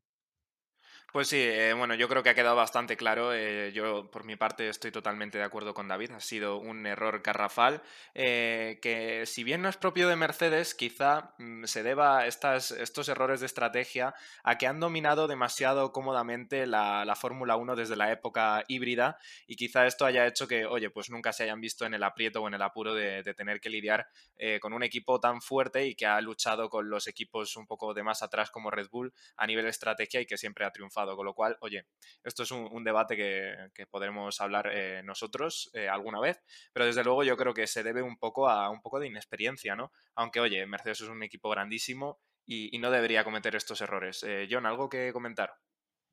[1.12, 3.34] Pues sí, eh, bueno, yo creo que ha quedado bastante claro.
[3.34, 6.12] eh, yo, por mi parte, estoy totalmente de acuerdo con David.
[6.12, 7.82] Ha sido un error garrafal
[8.14, 13.10] eh, que, si bien no es propio de Mercedes, quizá mm, se deba estas, estos
[13.10, 18.12] errores de estrategia a que han dominado demasiado cómodamente la, la Fórmula 1 desde la
[18.12, 19.18] época híbrida
[19.48, 22.44] y quizá esto haya hecho que, oye, pues nunca se hayan visto en el aprieto
[22.44, 25.96] o en el apuro de, tener que lidiar eh, con un equipo tan fuerte y
[25.96, 29.48] que ha luchado con los equipos un poco de más atrás como Red Bull a
[29.48, 31.86] nivel estrategia y que siempre ha triunfado con lo cual, oye,
[32.24, 36.42] esto es un, debate que, podremos hablar eh, nosotros eh, alguna vez,
[36.74, 39.76] pero desde luego yo creo que se debe un poco a un poco de inexperiencia,
[39.76, 39.92] ¿no?
[40.16, 44.24] Aunque, oye, Mercedes es un equipo grandísimo y, y no debería cometer estos errores.
[44.24, 45.54] Eh, John, ¿algo que comentar?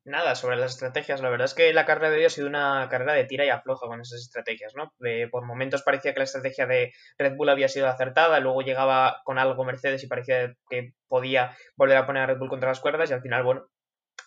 [0.07, 1.19] Nada, sobre las estrategias.
[1.19, 3.49] La verdad es que la carrera de hoy ha sido una carrera de tira y
[3.49, 4.93] afloja con esas estrategias, ¿no?
[5.05, 9.21] Eh, por momentos parecía que la estrategia de Red Bull había sido acertada, luego llegaba
[9.25, 12.79] con algo Mercedes y parecía que podía volver a poner a Red Bull contra las
[12.79, 13.67] cuerdas y al final, bueno,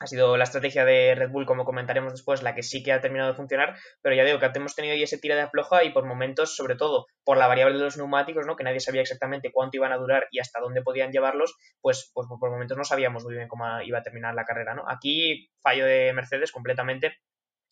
[0.00, 3.02] ha sido la estrategia de Red Bull, como comentaremos después, la que sí que ha
[3.02, 5.90] terminado de funcionar, pero ya digo que hemos tenido ahí ese tira de afloja y
[5.90, 8.56] por momentos, sobre todo por la variable de los neumáticos, ¿no?
[8.56, 12.26] que nadie sabía exactamente cuánto iban a durar y hasta dónde podían llevarlos, pues, pues
[12.40, 14.74] por momentos no sabíamos muy bien cómo iba a terminar la carrera.
[14.74, 14.84] ¿no?
[14.88, 17.18] Aquí fallo de Mercedes completamente.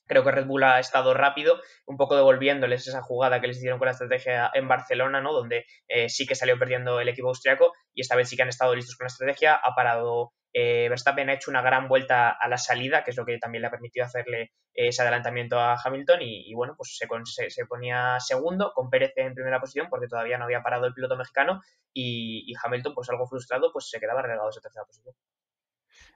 [0.06, 3.78] Creo que Red Bull ha estado rápido, un poco devolviéndoles esa jugada que les hicieron
[3.78, 5.34] con la estrategia en Barcelona, ¿no?
[5.34, 8.48] Donde eh, sí que salió perdiendo el equipo austriaco y esta vez sí que han
[8.48, 9.54] estado listos con la estrategia.
[9.56, 13.24] Ha parado eh, Verstappen ha hecho una gran vuelta a la salida, que es lo
[13.24, 18.18] que también le ha permitido hacerle ese adelantamiento a Hamilton y, bueno, pues se, ponía
[18.20, 21.60] segundo con Pérez en primera posición porque todavía no había parado el piloto mexicano
[21.92, 25.14] y, y Hamilton pues algo frustrado pues se quedaba relegado a esa tercera posición.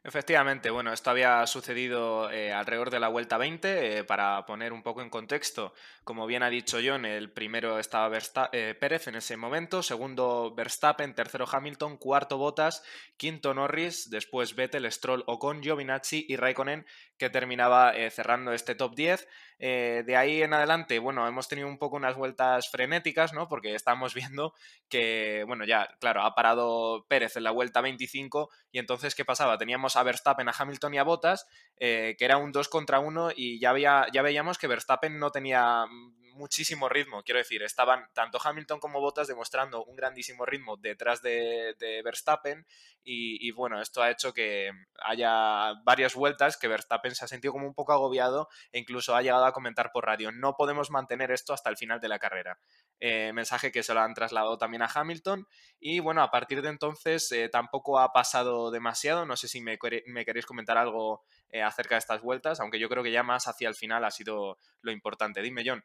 [0.04, 3.98] Efectivamente, bueno, esto había sucedido eh, alrededor de la vuelta 20.
[3.98, 8.08] Eh, para poner un poco en contexto, como bien ha dicho John, el primero estaba
[8.08, 12.82] Versta eh, Pérez en ese momento, segundo Verstappen, tercero Hamilton, cuarto Bottas,
[13.16, 16.84] quinto Norris, después Vettel, Stroll, Ocon, Giovinazzi y Raikkonen,
[17.22, 19.28] que terminaba eh, cerrando este top 10.
[19.60, 23.46] Eh, de ahí en adelante, bueno, hemos tenido un poco unas vueltas frenéticas, ¿no?
[23.46, 24.54] Porque estamos viendo
[24.88, 29.56] que, bueno, ya, claro, ha parado Pérez en la vuelta 25 y entonces, ¿qué pasaba?
[29.56, 33.30] Teníamos a Verstappen, a Hamilton y a Bottas, eh, que era un 2 contra 1
[33.36, 35.86] y ya, había, ya veíamos que Verstappen no tenía
[36.34, 37.22] muchísimo ritmo.
[37.22, 42.66] Quiero decir, estaban tanto Hamilton como Bottas demostrando un grandísimo ritmo detrás de, de Verstappen
[43.04, 44.70] y, bueno, esto ha hecho que
[45.04, 49.22] haya varias vueltas que Verstappen se ha sentido como un poco agobiado e incluso ha
[49.22, 52.58] llegado a comentar por radio, no podemos mantener esto hasta el final de la carrera.
[53.00, 55.48] Eh, mensaje que se lo han trasladado también a Hamilton
[55.80, 59.78] y bueno, a partir de entonces eh, tampoco ha pasado demasiado, no sé si me,
[60.06, 63.48] me queréis comentar algo eh, acerca de estas vueltas, aunque yo creo que ya más
[63.48, 65.42] hacia el final ha sido lo importante.
[65.42, 65.84] Dime, John.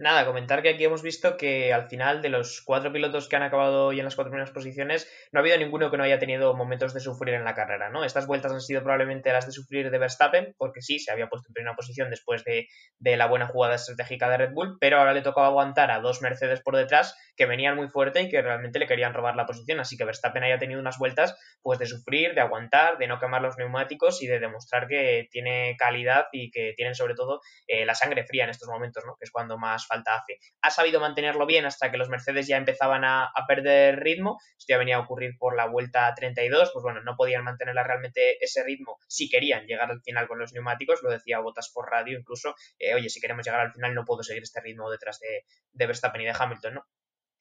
[0.00, 3.42] Nada, comentar que aquí hemos visto que al final de los cuatro pilotos que han
[3.42, 6.54] acabado hoy en las cuatro primeras posiciones, no ha habido ninguno que no haya tenido
[6.54, 8.04] momentos de sufrir en la carrera, ¿no?
[8.04, 11.48] Estas vueltas han sido probablemente las de sufrir de Verstappen, porque sí, se había puesto
[11.48, 12.68] en primera posición después de,
[13.00, 16.22] de la buena jugada estratégica de Red Bull, pero ahora le tocaba aguantar a dos
[16.22, 19.80] Mercedes por detrás que venían muy fuerte y que realmente le querían robar la posición,
[19.80, 23.42] así que Verstappen haya tenido unas vueltas pues de sufrir, de aguantar, de no quemar
[23.42, 27.96] los neumáticos y de demostrar que tiene calidad y que tienen sobre todo eh, la
[27.96, 29.16] sangre fría en estos momentos, ¿no?
[29.16, 30.38] Que es cuando más falta hace.
[30.62, 34.38] Ha sabido mantenerlo bien hasta que los Mercedes ya empezaban a, perder ritmo.
[34.58, 36.70] Esto ya venía a ocurrir por la vuelta 32.
[36.72, 40.52] Pues bueno, no podían mantenerla realmente ese ritmo si querían llegar al final con los
[40.52, 41.02] neumáticos.
[41.02, 42.54] Lo decía Botas por radio incluso.
[42.78, 45.86] Eh, Oye, si queremos llegar al final no puedo seguir este ritmo detrás de, de
[45.86, 46.86] Verstappen y de Hamilton, ¿no?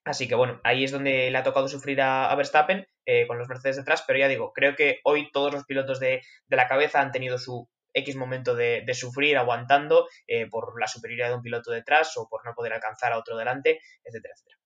[0.07, 3.37] Así que bueno, ahí es donde le ha tocado sufrir a, a Verstappen eh, con
[3.37, 6.69] los Mercedes detrás, pero ya digo, creo que hoy todos los pilotos de, de la
[6.69, 11.41] cabeza han tenido su, X momento de, sufrir aguantando eh, por la superioridad de un
[11.41, 14.57] piloto detrás o por no poder alcanzar a otro delante, etcétera, etcétera.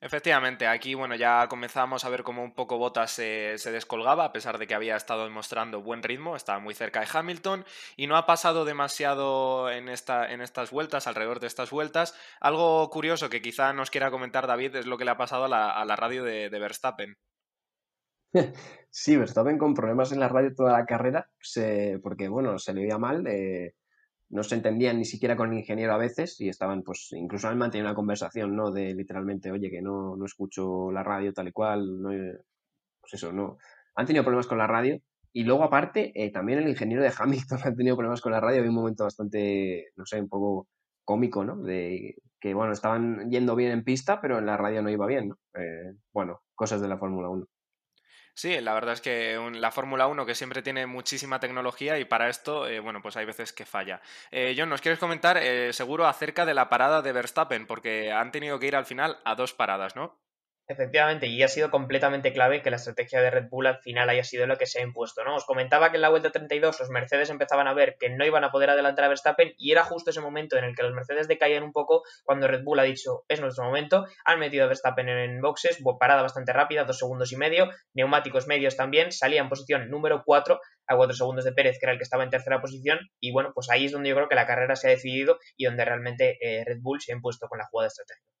[0.00, 4.58] Efectivamente, aquí bueno ya comenzamos a ver cómo un poco Bottas se, descolgaba, a pesar
[4.58, 7.64] de que había estado demostrando buen ritmo, estaba muy cerca de Hamilton
[7.96, 12.14] y no ha pasado demasiado en estas vueltas, alrededor de estas vueltas.
[12.38, 15.48] Algo curioso que quizá nos quiera comentar David es lo que le ha pasado a
[15.48, 17.16] la, a la radio de, de Verstappen.
[18.90, 22.82] Sí, Verstappen con problemas en la radio toda la carrera, se, porque bueno, se le
[22.82, 23.74] veía mal, eh,
[24.30, 27.58] no se entendían ni siquiera con el ingeniero a veces y estaban, pues, incluso han
[27.58, 28.70] mantenido una conversación, ¿no?
[28.72, 32.10] De literalmente, oye, que no, no escucho la radio tal y cual, no,
[33.00, 33.58] pues eso, no.
[33.96, 35.00] Han tenido problemas con la radio
[35.32, 38.58] y luego aparte, eh, también el ingeniero de Hamilton ha tenido problemas con la radio,
[38.58, 40.68] había un momento bastante, no sé, un poco
[41.04, 41.56] cómico, ¿no?
[41.56, 45.28] De que, bueno, estaban yendo bien en pista, pero en la radio no iba bien,
[45.28, 45.38] ¿no?
[45.54, 47.46] Eh, bueno, cosas de la Fórmula 1.
[48.38, 52.28] Sí, la verdad es que la Fórmula 1 que siempre tiene muchísima tecnología y para
[52.28, 54.00] esto, eh, bueno, pues hay veces que falla.
[54.30, 57.66] Eh, John, ¿nos quieres comentar eh, seguro acerca de la parada de Verstappen?
[57.66, 60.16] Porque han tenido que ir al final a dos paradas, ¿no?
[60.70, 64.22] Efectivamente, y ha sido completamente clave que la estrategia de Red Bull al final haya
[64.22, 65.34] sido lo que se ha impuesto, ¿no?
[65.34, 68.44] Os comentaba que en la vuelta 32 los Mercedes empezaban a ver que no iban
[68.44, 71.26] a poder adelantar a Verstappen y era justo ese momento en el que los Mercedes
[71.26, 75.08] decaían un poco cuando Red Bull ha dicho es nuestro momento, han metido a Verstappen
[75.08, 79.88] en boxes, parada bastante rápida, dos segundos y medio, neumáticos medios también, salía en posición
[79.88, 82.98] número 4 a 4 segundos de Pérez, que era el que estaba en tercera posición,
[83.20, 85.64] y bueno, pues ahí es donde yo creo que la carrera se ha decidido y
[85.64, 88.37] donde realmente eh, Red Bull se ha impuesto con la jugada estratégica.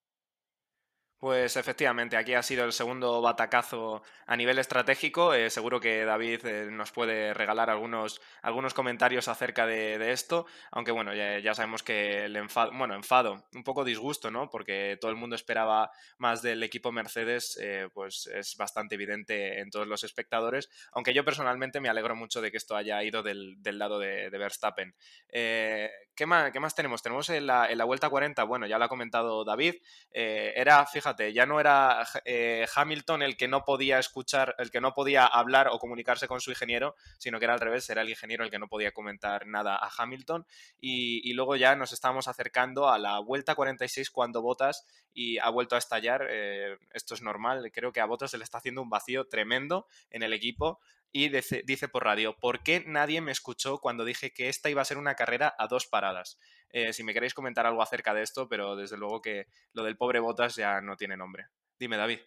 [1.18, 5.34] Pues efectivamente, aquí ha sido el segundo batacazo a nivel estratégico.
[5.34, 10.92] Eh, seguro que David eh, nos puede regalar algunos, algunos comentarios acerca de, esto, aunque
[10.92, 14.48] bueno, ya, sabemos que el enfado, bueno, enfado, un poco disgusto, ¿no?
[14.48, 19.70] Porque todo el mundo esperaba más del equipo Mercedes, eh, pues es bastante evidente en
[19.70, 23.58] todos los espectadores, aunque yo personalmente me alegro mucho de que esto haya ido del,
[23.64, 24.94] lado de, Verstappen.
[25.28, 27.02] ¿qué, más, ¿qué, más, tenemos?
[27.02, 29.74] Tenemos en la, en la vuelta 40, bueno, ya lo ha comentado David,
[30.12, 34.94] era, fíjate, ya no era eh, Hamilton el que no podía escuchar, el que no
[34.94, 38.44] podía hablar o comunicarse con su ingeniero, sino que era al revés, era el ingeniero
[38.44, 40.46] el que no podía comentar nada a Hamilton.
[40.80, 45.76] Y, luego ya nos estamos acercando a la vuelta 46 cuando Botas y ha vuelto
[45.76, 46.26] a estallar.
[46.28, 49.86] Eh, esto es normal, creo que a Botas se le está haciendo un vacío tremendo
[50.10, 54.32] en el equipo y dice, dice, por radio, ¿por qué nadie me escuchó cuando dije
[54.32, 56.38] que esta iba a ser una carrera a dos paradas?
[56.70, 59.96] Eh, si me queréis comentar algo acerca de esto, pero desde luego que lo del
[59.96, 61.46] pobre Botas ya no tiene nombre.
[61.78, 62.18] Dime, David.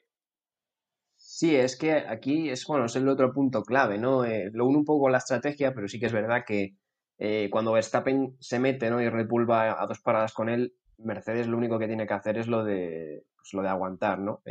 [1.15, 4.25] Sí, es que aquí es, bueno, es el otro punto clave, ¿no?
[4.25, 6.75] Eh, lo uno un poco la estrategia, pero sí que es verdad que
[7.19, 9.01] eh, cuando Verstappen se mete, ¿no?
[9.01, 12.13] Y Red Bull va a dos paradas con él, Mercedes lo único que tiene que
[12.13, 14.41] hacer es lo de, pues, lo de aguantar, ¿no?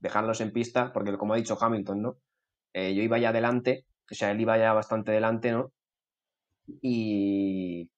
[0.00, 2.18] dejarlos en pista, porque como ha dicho Hamilton, ¿no?
[2.72, 5.72] yo iba ya adelante, o sea, él iba ya bastante delante, ¿no?
[6.82, 7.90] Y,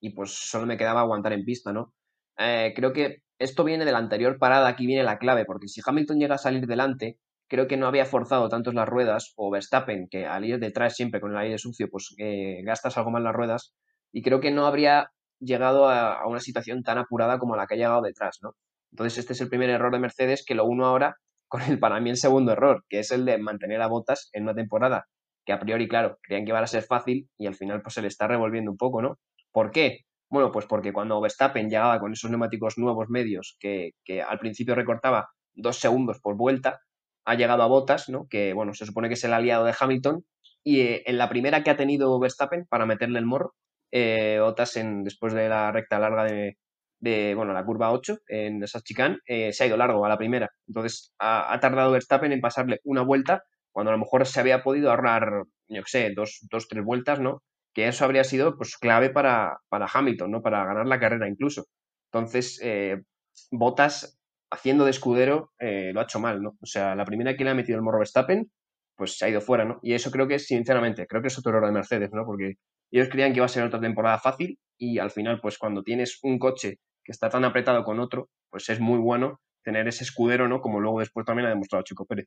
[0.00, 1.92] y pues solo me quedaba aguantar en pista, ¿no?
[2.38, 5.80] Eh, creo que esto viene de la anterior parada, aquí viene la clave, porque si
[5.84, 10.08] Hamilton llega a salir delante, creo que no había forzado tantos las ruedas, o Verstappen,
[10.10, 13.34] que al ir detrás siempre con el aire sucio, pues eh, gastas algo más las
[13.34, 13.74] ruedas,
[14.12, 17.78] y creo que no habría llegado a, una situación tan apurada como la que ha
[17.78, 18.54] llegado detrás, ¿no?
[18.92, 21.16] Entonces este es el primer error de Mercedes, que lo uno ahora
[21.48, 24.44] con el para mí el segundo error, que es el de mantener a Botas en
[24.44, 25.06] una temporada
[25.46, 28.02] que a priori, claro, creían que iba a ser fácil y al final pues se
[28.02, 29.18] le está revolviendo un poco, ¿no?
[29.56, 30.04] ¿Por qué?
[30.28, 33.94] Bueno, pues porque cuando Verstappen llegaba con esos neumáticos nuevos medios que,
[34.28, 36.82] al principio recortaba dos segundos por vuelta,
[37.24, 38.26] ha llegado a Botas, ¿no?
[38.28, 40.26] Que, bueno, se supone que es el aliado de Hamilton.
[40.62, 43.54] Y eh, en la primera que ha tenido Verstappen para meterle el morro,
[43.92, 44.38] eh,
[44.74, 48.82] en, después de la recta larga de, bueno, la curva 8 en esa
[49.24, 50.50] eh, se ha ido largo a la primera.
[50.68, 54.90] Entonces ha, tardado Verstappen en pasarle una vuelta cuando a lo mejor se había podido
[54.90, 57.42] ahorrar, yo qué sé, dos, dos, tres vueltas, ¿no?
[57.76, 60.40] Que eso habría sido pues, clave para, para Hamilton, ¿no?
[60.40, 61.66] Para ganar la carrera incluso.
[62.10, 63.02] Entonces, eh,
[63.50, 64.18] Bottas,
[64.50, 66.56] haciendo de escudero, eh, lo ha hecho mal, ¿no?
[66.62, 68.50] O sea, la primera que le ha metido el morro Verstappen,
[68.96, 69.78] pues se ha ido fuera, ¿no?
[69.82, 72.24] Y eso creo que, sinceramente, creo que es otro error de Mercedes, ¿no?
[72.24, 72.54] Porque
[72.90, 76.18] ellos creían que iba a ser otra temporada fácil y al final, pues cuando tienes
[76.22, 80.48] un coche que está tan apretado con otro, pues es muy bueno tener ese escudero,
[80.48, 80.62] ¿no?
[80.62, 82.26] Como luego después también ha demostrado Chico Pérez.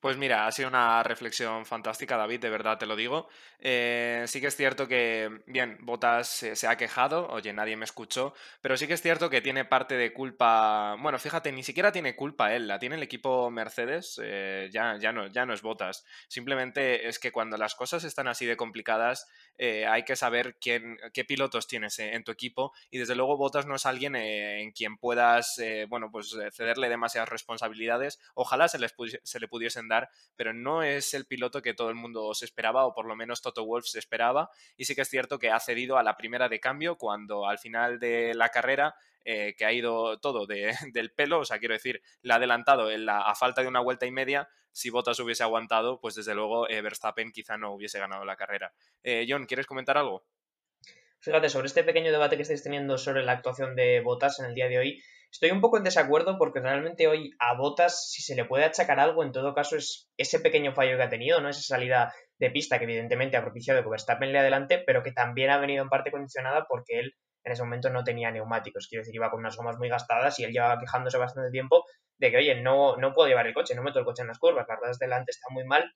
[0.00, 3.28] Pues mira, ha sido una reflexión fantástica, David, de verdad te lo digo.
[3.58, 8.34] Eh, sí que es cierto que, bien, Botas se, ha quejado, oye, nadie me escuchó,
[8.60, 10.96] pero sí que es cierto que tiene parte de culpa.
[11.00, 15.12] Bueno, fíjate, ni siquiera tiene culpa él, la tiene el equipo Mercedes, eh, ya, ya,
[15.12, 16.04] no, ya no es Botas.
[16.28, 20.98] Simplemente es que cuando las cosas están así de complicadas, eh, hay que saber quién,
[21.14, 24.98] qué pilotos tienes en tu equipo y desde luego Botas no es alguien en quien
[24.98, 28.20] puedas, bueno, pues cederle demasiadas responsabilidades.
[28.34, 29.85] Ojalá se, les se le pudiesen
[30.36, 33.42] pero no es el piloto que todo el mundo se esperaba, o por lo menos
[33.42, 34.50] Toto Wolff se esperaba.
[34.76, 37.58] Y sí que es cierto que ha cedido a la primera de cambio cuando al
[37.58, 38.94] final de la carrera
[39.28, 40.46] eh, que ha ido todo
[40.92, 44.12] del pelo, o sea, quiero decir, le ha adelantado a falta de una vuelta y
[44.12, 44.48] media.
[44.70, 48.72] Si Bottas hubiese aguantado, pues desde luego eh, Verstappen quizá no hubiese ganado la carrera.
[49.02, 50.24] Eh, John, ¿quieres comentar algo?
[51.18, 54.54] Fíjate, sobre este pequeño debate que estáis teniendo sobre la actuación de Bottas en el
[54.54, 55.02] día de hoy,
[55.36, 58.98] Estoy un poco en desacuerdo porque realmente hoy a Botas, si se le puede achacar
[58.98, 61.50] algo, en todo caso es ese pequeño fallo que ha tenido, ¿no?
[61.50, 65.50] Esa salida de pista que evidentemente ha propiciado que Verstappen le adelante, pero que también
[65.50, 67.12] ha venido en parte condicionada porque él
[67.44, 68.86] en ese momento no tenía neumáticos.
[68.88, 71.84] Quiero decir, iba con unas gomas muy gastadas y él llevaba quejándose bastante tiempo
[72.16, 74.38] de que, oye, no, no puedo llevar el coche, no meto el coche en las
[74.38, 75.92] curvas, las ruedas delante están muy mal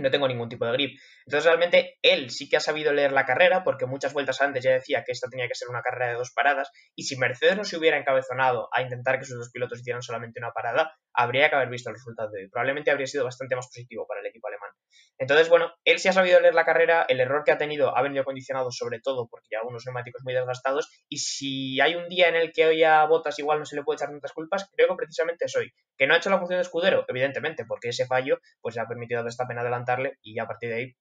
[0.00, 0.98] no tengo ningún tipo de grip.
[1.26, 4.72] Entonces realmente él sí que ha sabido leer la carrera porque muchas vueltas antes ya
[4.72, 7.64] decía que esta tenía que ser una carrera de dos paradas y si Mercedes no
[7.64, 11.56] se hubiera encabezonado a intentar que sus dos pilotos hicieran solamente una parada, habría que
[11.56, 12.48] haber visto el resultado de hoy.
[12.48, 14.70] Probablemente habría sido bastante más positivo para el equipo alemán.
[15.18, 18.02] Entonces, bueno, él sí ha sabido leer la carrera, el error que ha tenido ha
[18.02, 22.28] venido condicionado sobre todo porque ya unos neumáticos muy desgastados y si hay un día
[22.28, 24.88] en el que hoy a Botas igual no se le puede echar tantas culpas, creo
[24.88, 25.72] que precisamente es hoy.
[25.98, 29.20] Que no ha hecho la función de escudero, evidentemente, porque ese fallo pues ha permitido
[29.20, 30.96] a Verstappen adelantarle y a partir de ahí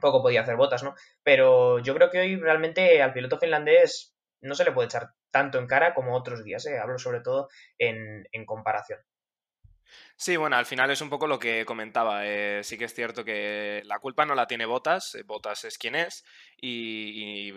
[0.00, 0.94] poco podía hacer Botas, ¿no?
[1.22, 5.58] Pero yo creo que hoy realmente al piloto finlandés no se le puede echar tanto
[5.58, 6.78] en cara como otros días, ¿eh?
[6.78, 9.00] hablo sobre todo en, en comparación.
[10.16, 12.24] Sí, bueno, al final es un poco lo que comentaba.
[12.24, 15.76] Eh, sí que es cierto que la culpa no la tiene Botas, eh, Botas es
[15.76, 16.24] quien es,
[16.56, 17.52] y,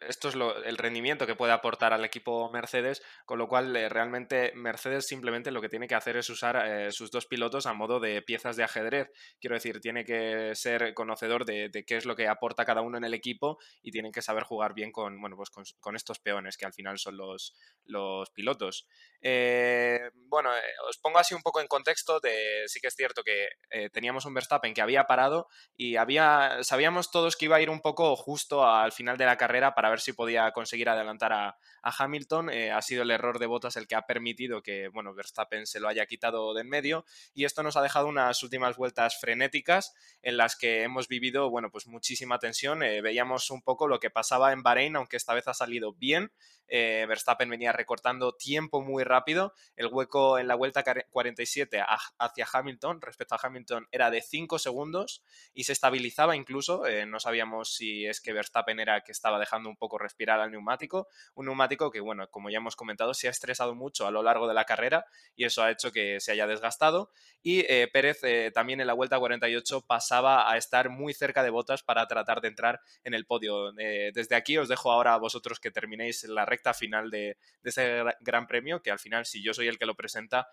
[0.00, 0.34] esto es
[0.64, 5.52] el rendimiento que puede aportar al equipo Mercedes, con lo cual eh, realmente Mercedes simplemente
[5.52, 8.64] lo que tiene que hacer es usar sus dos pilotos a modo de piezas de
[8.64, 9.08] ajedrez.
[9.40, 13.04] Quiero decir, tiene que ser conocedor de, qué es lo que aporta cada uno en
[13.04, 16.66] el equipo y tienen que saber jugar bien con, bueno, pues con, estos peones que
[16.66, 18.86] al final son los, los pilotos.
[19.22, 20.50] bueno,
[20.88, 21.91] os pongo así un poco en contexto
[22.22, 26.58] de, sí que es cierto que eh, teníamos un Verstappen que había parado y había,
[26.62, 29.90] sabíamos todos que iba a ir un poco justo al final de la carrera para
[29.90, 32.50] ver si podía conseguir adelantar a, Hamilton.
[32.50, 35.80] Eh, ha sido el error de Bottas el que ha permitido que, bueno, Verstappen se
[35.80, 39.92] lo haya quitado de en medio y esto nos ha dejado unas últimas vueltas frenéticas
[40.22, 42.84] en las que hemos vivido, bueno, pues muchísima tensión.
[42.84, 46.32] Eh, veíamos un poco lo que pasaba en Bahrein, aunque esta vez ha salido bien.
[46.68, 49.52] Verstappen venía recortando tiempo muy rápido.
[49.76, 55.22] El hueco en la vuelta 47 hacia Hamilton respecto a Hamilton era de 5 segundos
[55.54, 56.86] y se estabilizaba incluso.
[56.86, 60.50] Eh, no sabíamos si es que Verstappen era que estaba dejando un poco respirar al
[60.50, 61.08] neumático.
[61.34, 64.48] Un neumático que, bueno, como ya hemos comentado, se ha estresado mucho a lo largo
[64.48, 65.04] de la carrera
[65.36, 67.10] y eso ha hecho que se haya desgastado.
[67.42, 71.50] Y eh, Pérez eh, también en la vuelta 48 pasaba a estar muy cerca de
[71.50, 73.72] botas para tratar de entrar en el podio.
[73.72, 78.02] desde aquí os dejo ahora a vosotros que terminéis la recta final de, de ese
[78.20, 80.48] gran premio, que al final, si yo soy el que lo presenta,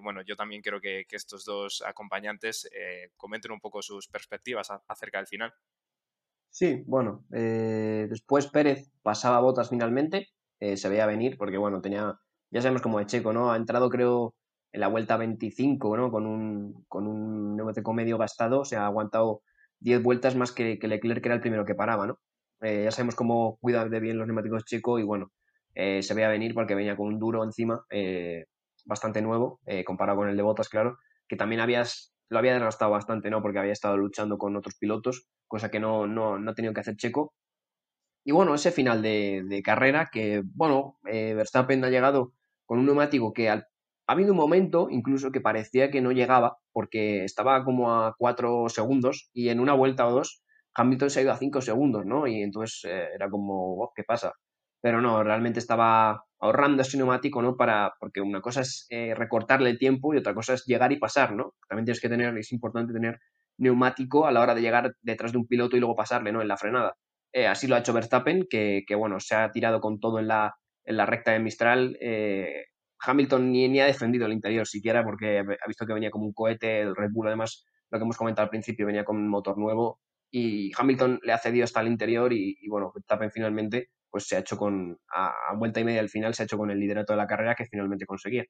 [0.00, 5.18] bueno, yo también quiero que, estos dos acompañantes eh, comenten un poco sus perspectivas acerca
[5.18, 5.52] del final.
[6.50, 10.28] Sí, bueno, eh, después Pérez pasaba botas finalmente,
[10.60, 12.18] eh, se veía venir porque, bueno, tenía,
[12.50, 13.52] ya sabemos cómo es Checo, ¿no?
[13.52, 14.34] Ha entrado creo
[14.72, 16.10] en la vuelta 25, ¿no?
[16.10, 19.42] Con un, con un neumático medio gastado, o sea, ha aguantado
[19.80, 22.18] 10 vueltas más que, Leclerc, que era el primero que paraba, ¿no?
[22.64, 25.32] ya sabemos cómo cuida de bien los neumáticos Checo y, bueno,
[25.74, 27.84] se veía venir porque venía con un duro encima,
[28.84, 32.90] bastante nuevo, eh, comparado con el de Bottas, claro, que también habías, lo había desgastado
[32.90, 33.42] bastante, ¿no?
[33.42, 36.80] Porque había estado luchando con otros pilotos, cosa que no, no, no ha tenido que
[36.80, 37.34] hacer Checo.
[38.24, 42.32] Y bueno, ese final de, carrera que, bueno, eh, Verstappen ha llegado
[42.66, 43.66] con un neumático que ha
[44.06, 49.30] habido un momento incluso que parecía que no llegaba porque estaba como a cuatro segundos
[49.32, 50.42] y en una vuelta o dos
[50.74, 52.26] Hamilton se ha ido a cinco segundos, ¿no?
[52.26, 54.32] Y entonces eh, era como, oh, ¿qué pasa?
[54.80, 57.56] Pero no, realmente estaba ahorrando ese neumático, ¿no?
[57.56, 60.98] Para, porque una cosa es eh, recortarle el tiempo y otra cosa es llegar y
[60.98, 61.54] pasar, ¿no?
[61.68, 63.20] También tienes que tener, es importante tener
[63.58, 66.42] neumático a la hora de llegar detrás de un piloto y luego pasarle, ¿no?
[66.42, 66.96] En la frenada.
[67.32, 70.26] Eh, así lo ha hecho Verstappen, que, que, bueno, se ha tirado con todo en
[70.26, 70.52] la,
[70.84, 71.96] en la recta de Mistral.
[72.00, 72.64] Eh,
[72.98, 76.32] Hamilton ni, ni, ha defendido el interior siquiera porque ha visto que venía como un
[76.32, 79.56] cohete, el Red Bull además, lo que hemos comentado al principio, venía con un motor
[79.58, 84.28] nuevo y Hamilton le ha cedido hasta el interior y, y bueno, Verstappen finalmente pues
[84.28, 86.78] se ha hecho con, a, vuelta y media al final, se ha hecho con el
[86.78, 88.44] liderato de la carrera que finalmente conseguía.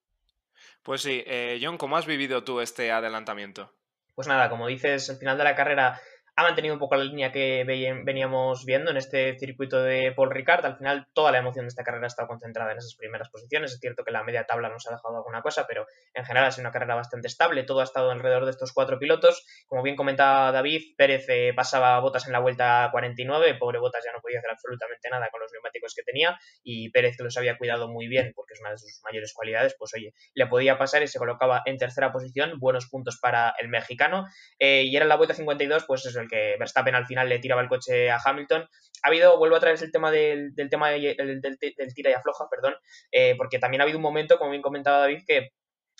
[0.82, 3.72] Pues sí, eh, John, ¿cómo has vivido tú este adelantamiento?
[4.16, 6.00] Pues nada, como dices, al final de la carrera
[6.34, 10.64] ha mantenido un poco la línea que veníamos viendo en este circuito de Paul Ricard.
[10.64, 13.72] Al final, toda la emoción de esta carrera ha estado concentrada en esas primeras posiciones.
[13.72, 16.50] Es cierto que la media tabla nos ha dejado alguna cosa, pero en general ha
[16.50, 17.64] sido una carrera bastante estable.
[17.64, 19.44] Todo ha estado alrededor de estos cuatro pilotos.
[19.66, 23.56] Como bien comentaba David, Pérez eh, pasaba botas en la vuelta 49.
[23.56, 26.38] Pobre Botas ya no podía hacer absolutamente nada con los neumáticos que tenía.
[26.62, 29.74] Y Pérez, que los había cuidado muy bien, porque es una de sus mayores cualidades,
[29.78, 32.58] pues oye, le podía pasar y se colocaba en tercera posición.
[32.58, 34.26] Buenos puntos para el mexicano.
[34.58, 37.60] Eh, y era la vuelta 52, pues es el que Verstappen al final le tiraba
[37.60, 38.66] el coche a Hamilton.
[39.02, 41.52] Ha habido, vuelvo a traer el tema del, tema del,
[41.94, 42.74] tira y afloja, perdón,
[43.10, 45.50] eh, porque también ha habido un momento, como bien comentaba David, que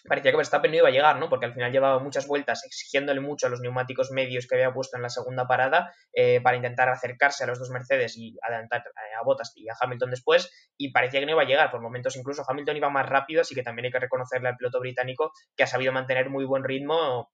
[0.08, 1.28] parecía que Verstappen no iba a llegar, ¿no?
[1.28, 4.96] Porque al final llevaba muchas vueltas exigiéndole mucho a los neumáticos medios que había puesto
[4.96, 8.82] en la segunda parada eh, para intentar acercarse a los dos Mercedes y adelantar
[9.20, 11.70] a Bottas y a Hamilton después, y parecía que no iba a llegar.
[11.70, 14.80] Por momentos incluso Hamilton iba más rápido, así que también hay que reconocerle al piloto
[14.80, 17.30] británico que ha sabido mantener muy buen ritmo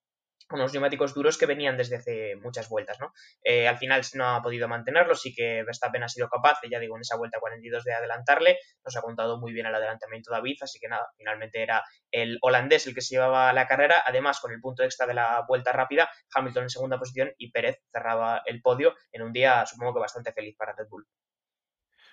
[0.50, 3.12] unos neumáticos duros que venían desde hace muchas vueltas, ¿no?
[3.42, 6.96] Eh, al final no ha podido mantenerlo, sí que Verstappen ha sido capaz, ya digo,
[6.96, 10.78] en esa vuelta 42 de adelantarle, nos ha contado muy bien el adelantamiento David, así
[10.78, 14.60] que nada, finalmente era el holandés el que se llevaba la carrera, además con el
[14.60, 18.94] punto extra de la vuelta rápida, Hamilton en segunda posición y Pérez cerraba el podio
[19.12, 21.06] en un día supongo que bastante feliz para Red Bull.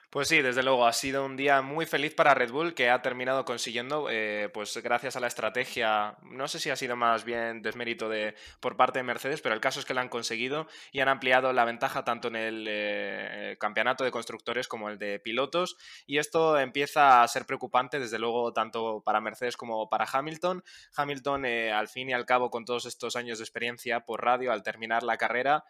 [0.10, 3.02] Pues sí, desde luego, ha sido un día muy feliz para Red Bull que ha
[3.02, 7.62] terminado consiguiendo, eh, pues gracias a la estrategia, no sé si ha sido más bien
[7.62, 11.02] desmérito de, por parte de Mercedes, pero el caso es que la han conseguido y
[11.02, 15.76] han ampliado la ventaja tanto en el eh, campeonato de constructores como el de pilotos
[16.08, 20.64] y esto empieza a ser preocupante desde luego tanto para Mercedes como para Hamilton.
[20.96, 24.54] Hamilton eh, al fin y al cabo con todos estos años de experiencia por radio
[24.54, 25.66] al terminar la carrera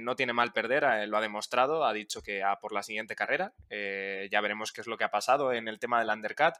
[0.00, 3.52] no tiene mal perder, lo ha demostrado, ha dicho que a por la siguiente carrera
[3.68, 6.54] eh, ya veremos qué es lo que ha pasado en el tema del undercut.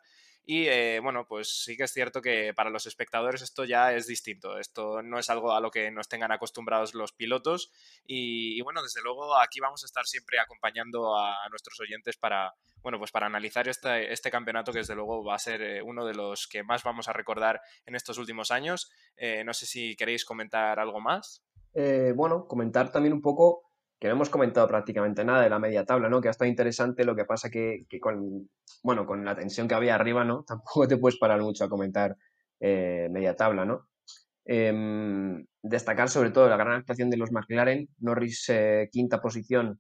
[0.47, 4.07] Y eh, bueno, pues sí que es cierto que para los espectadores esto ya es
[4.07, 4.59] distinto.
[4.59, 7.71] Esto no es algo a lo que nos tengan acostumbrados los pilotos.
[8.07, 12.99] Y, bueno, desde luego aquí vamos a estar siempre acompañando a, nuestros oyentes para, bueno,
[12.99, 16.15] pues para analizar este, este, campeonato que desde luego va a ser eh, uno de
[16.15, 18.91] los que más vamos a recordar en estos últimos años.
[19.45, 21.45] no sé si queréis comentar algo más.
[22.15, 23.70] bueno, comentar también un poco
[24.01, 26.23] que no hemos comentado prácticamente nada de la media tabla, ¿no?
[26.23, 28.49] Que ha estado interesante, lo que pasa que, que con,
[28.83, 30.43] bueno, con la tensión que había arriba, ¿no?
[30.49, 32.17] Tampoco te puedes parar mucho a comentar
[32.61, 33.89] eh, media tabla, ¿no?
[34.47, 39.79] Em, destacar sobre todo la gran actuación de los McLaren, Norris eh, quinta posición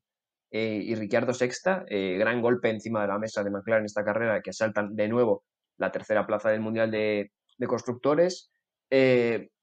[0.51, 4.53] eh, y Ricciardo sexta, gran golpe encima de la mesa de McLaren esta carrera que
[4.53, 5.45] saltan de nuevo
[5.79, 7.31] la tercera plaza del Mundial de
[7.66, 8.53] Constructores.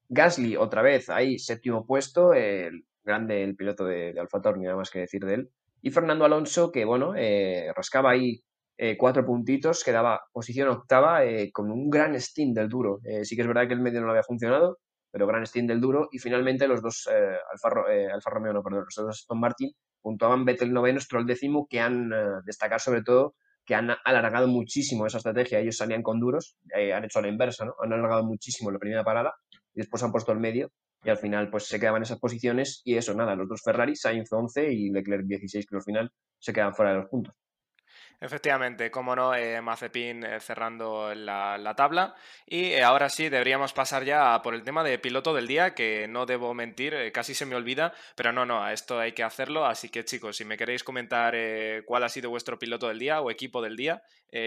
[0.09, 2.33] Gasly otra vez ahí séptimo puesto,
[3.07, 5.49] grande el piloto de, Alfa Tauri, nada más que decir de él.
[5.81, 8.43] Y Fernando Alonso, que bueno, eh, rascaba ahí
[8.77, 12.99] eh, cuatro puntitos, quedaba posición octava eh, con un gran stint del duro.
[13.23, 14.77] sí que es verdad que el medio no lo había funcionado,
[15.11, 16.09] pero gran stint del duro.
[16.11, 17.81] Y finalmente los dos Alfa,
[18.13, 22.11] Alfa, Romeo, no, perdón, los dos Aston Martin puntuaban Vettel noveno, Stroll décimo, que han
[22.45, 23.35] destacado sobre todo
[23.65, 25.59] que han alargado muchísimo esa estrategia.
[25.59, 27.73] Ellos salían con duros, han hecho la inversa, ¿no?
[27.83, 29.33] Han alargado muchísimo la primera parada
[29.73, 30.71] y después han puesto el medio
[31.07, 34.29] y al final pues se quedaban esas posiciones y eso, nada, los dos Ferrari, Sainz
[34.29, 37.33] 11 y Leclerc 16 que al final se quedan fuera de los puntos.
[38.19, 42.15] Efectivamente, como no, eh, Mazepin eh, cerrando la, tabla.
[42.45, 46.07] Y eh, ahora sí, deberíamos pasar ya por el tema de piloto del día, que
[46.09, 49.65] no debo mentir, casi se me olvida, pero no, no, a esto hay que hacerlo.
[49.65, 51.35] Así que chicos, si me queréis comentar
[51.85, 54.01] cuál ha sido vuestro piloto del día o equipo del día,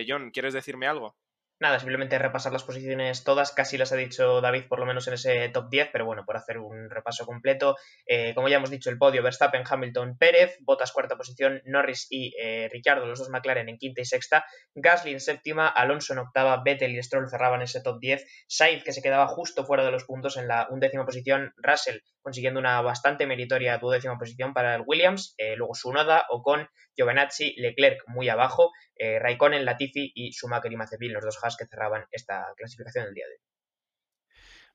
[0.06, 1.16] John, ¿quieres decirme algo?
[1.60, 5.14] Nada, simplemente repasar las posiciones todas, casi las ha dicho David por lo menos en
[5.14, 7.76] ese top 10, pero bueno, por hacer un repaso completo.
[8.06, 12.34] Eh, como ya hemos dicho, el podio, Verstappen, Hamilton, Pérez, Bottas cuarta posición, Norris y
[12.40, 16.62] eh, Ricciardo, los dos McLaren en quinta y sexta, Gasly en séptima, Alonso en octava,
[16.64, 20.04] Vettel y Stroll cerraban ese top 10, Sainz que se quedaba justo fuera de los
[20.04, 25.34] puntos en la undécima posición, Russell consiguiendo una bastante meritoria duodécima posición para el Williams,
[25.38, 26.68] eh, luego Sunoda, Ocon,
[27.00, 31.66] Giovinazzi, Leclerc muy abajo, eh, Raikkonen, Latifi y Schumacher y Mazepin, los dos Haas que
[31.66, 33.40] cerraban esta clasificación del día de hoy.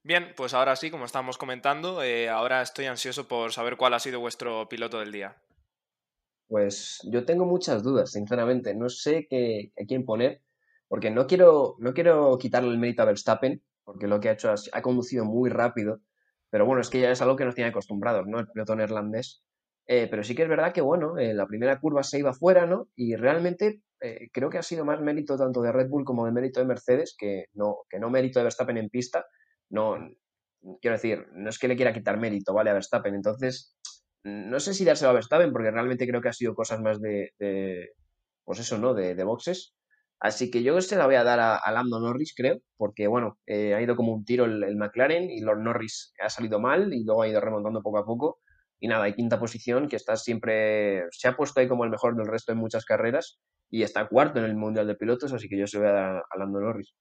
[0.03, 3.99] Bien, pues ahora sí, como estábamos comentando, eh, ahora estoy ansioso por saber cuál ha
[3.99, 5.35] sido vuestro piloto del día.
[6.47, 8.75] Pues yo tengo muchas dudas, sinceramente.
[8.75, 10.41] No sé qué, a quién poner,
[10.87, 14.53] porque no quiero, no quiero quitarle el mérito a Verstappen, porque lo que ha hecho
[14.71, 16.01] ha conducido muy rápido
[16.55, 18.39] pero bueno, es que ya es algo que nos tiene acostumbrados, ¿no?
[18.39, 19.43] El piloto neerlandés.
[19.87, 22.65] Eh, pero sí que es verdad que, bueno, en la primera curva se iba fuera,
[22.65, 22.87] ¿no?
[22.95, 26.31] Y realmente eh, creo que ha sido más mérito tanto de Red Bull como de
[26.31, 29.25] mérito de Mercedes que no, que no mérito de Verstappen en pista.
[29.69, 29.97] No,
[30.81, 32.71] quiero decir, no es que le quiera quitar mérito, ¿vale?
[32.71, 33.13] A Verstappen.
[33.13, 33.75] Entonces,
[34.23, 37.31] no sé si dárselo a Verstappen porque realmente creo que ha sido cosas más de,
[38.43, 38.93] pues eso, ¿no?
[38.93, 39.75] De, boxes.
[40.19, 43.75] Así que yo se la voy a dar a, Lando Norris, creo, porque bueno, eh,
[43.75, 47.21] ha ido como un tiro el, McLaren y Lord Norris ha salido mal y luego
[47.21, 48.39] ha ido remontando poco a poco.
[48.79, 52.15] Y nada, hay quinta posición que está siempre, se ha puesto ahí como el mejor
[52.15, 55.57] del resto en muchas carreras y está cuarto en el Mundial de Pilotos, así que
[55.57, 56.93] yo se voy a dar a Lando Norris.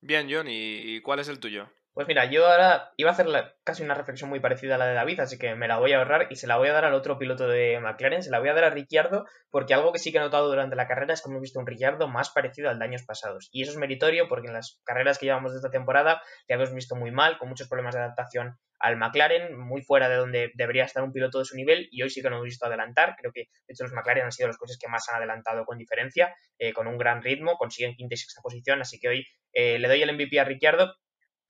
[0.00, 1.68] Bien, John, ¿y cuál es el tuyo?
[1.98, 3.26] Pues mira, yo ahora iba a hacer
[3.64, 5.98] casi una reflexión muy parecida a la de David, así que me la voy a
[5.98, 8.50] ahorrar y se la voy a dar al otro piloto de McLaren, se la voy
[8.50, 11.20] a dar a Ricciardo, porque algo que sí que he notado durante la carrera es
[11.20, 13.48] que hemos visto un Ricciardo más parecido al de años pasados.
[13.50, 16.72] Y eso es meritorio porque en las carreras que llevamos de esta temporada ya hemos
[16.72, 20.84] visto muy mal, con muchos problemas de adaptación al McLaren, muy fuera de donde debería
[20.84, 23.16] estar un piloto de su nivel, y hoy sí que no hemos visto adelantar.
[23.18, 25.78] Creo que, de hecho, los McLaren han sido los coches que más han adelantado con
[25.78, 29.78] diferencia, eh, con un gran ritmo, consiguen quinta y sexta posición, así que hoy eh,
[29.78, 30.94] le doy el MVP a Ricciardo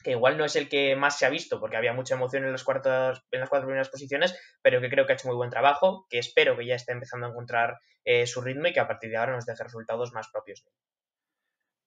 [0.02, 2.52] que igual no es el que más se ha visto, porque había mucha emoción en,
[2.52, 5.50] las cuartas, en las cuatro primeras posiciones, pero que creo que ha hecho muy buen
[5.50, 8.86] trabajo, que espero que ya esté empezando a encontrar eh, su ritmo y que a
[8.86, 10.64] partir de ahora nos deje resultados más propios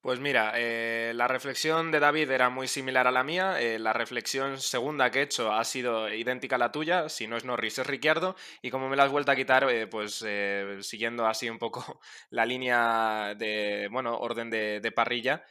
[0.02, 3.62] Pues mira, eh, la reflexión de David era muy similar a la mía.
[3.62, 7.08] eh, la reflexión segunda que he hecho ha sido idéntica a la tuya.
[7.08, 8.36] Si no es Norris, es Ricciardo.
[8.64, 10.26] Y como me la has vuelto a quitar, eh, pues
[10.82, 11.99] siguiendo así un poco
[12.32, 15.43] la línea de, bueno, orden de, de parrilla,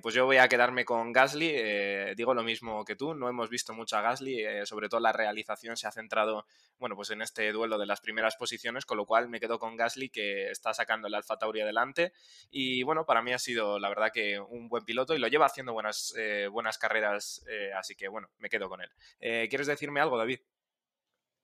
[0.00, 2.14] pues yo voy a quedarme con Gasly.
[2.14, 3.12] digo lo mismo que tú.
[3.14, 4.64] No hemos visto mucho a Gasly.
[4.64, 6.46] sobre todo la realización se ha centrado,
[6.78, 8.86] bueno, pues en este duelo de las primeras posiciones.
[8.86, 12.12] Con lo cual me quedo con Gasly que está sacando el Alfa Tauri adelante.
[12.50, 15.46] Y bueno, para mí ha sido la verdad que un buen piloto y lo lleva
[15.46, 18.90] haciendo buenas, eh, buenas carreras, eh, así que bueno, me quedo con él.
[19.20, 20.38] Eh, ¿Quieres decirme algo, David?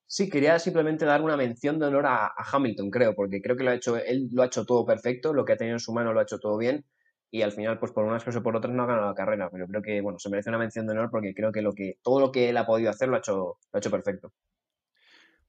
[0.06, 3.70] Sí, quería simplemente dar una mención de honor a, Hamilton, creo, porque creo que lo
[3.70, 6.12] ha hecho, él lo ha hecho todo perfecto, lo que ha tenido en su mano
[6.12, 6.84] lo ha hecho todo bien,
[7.30, 9.48] y al final, pues por unas cosas o por otras no ha ganado la carrera,
[9.50, 11.96] pero creo que, bueno, se merece una mención de honor porque creo que lo que,
[12.02, 14.32] todo lo que él ha podido hacer lo ha hecho, lo ha hecho perfecto.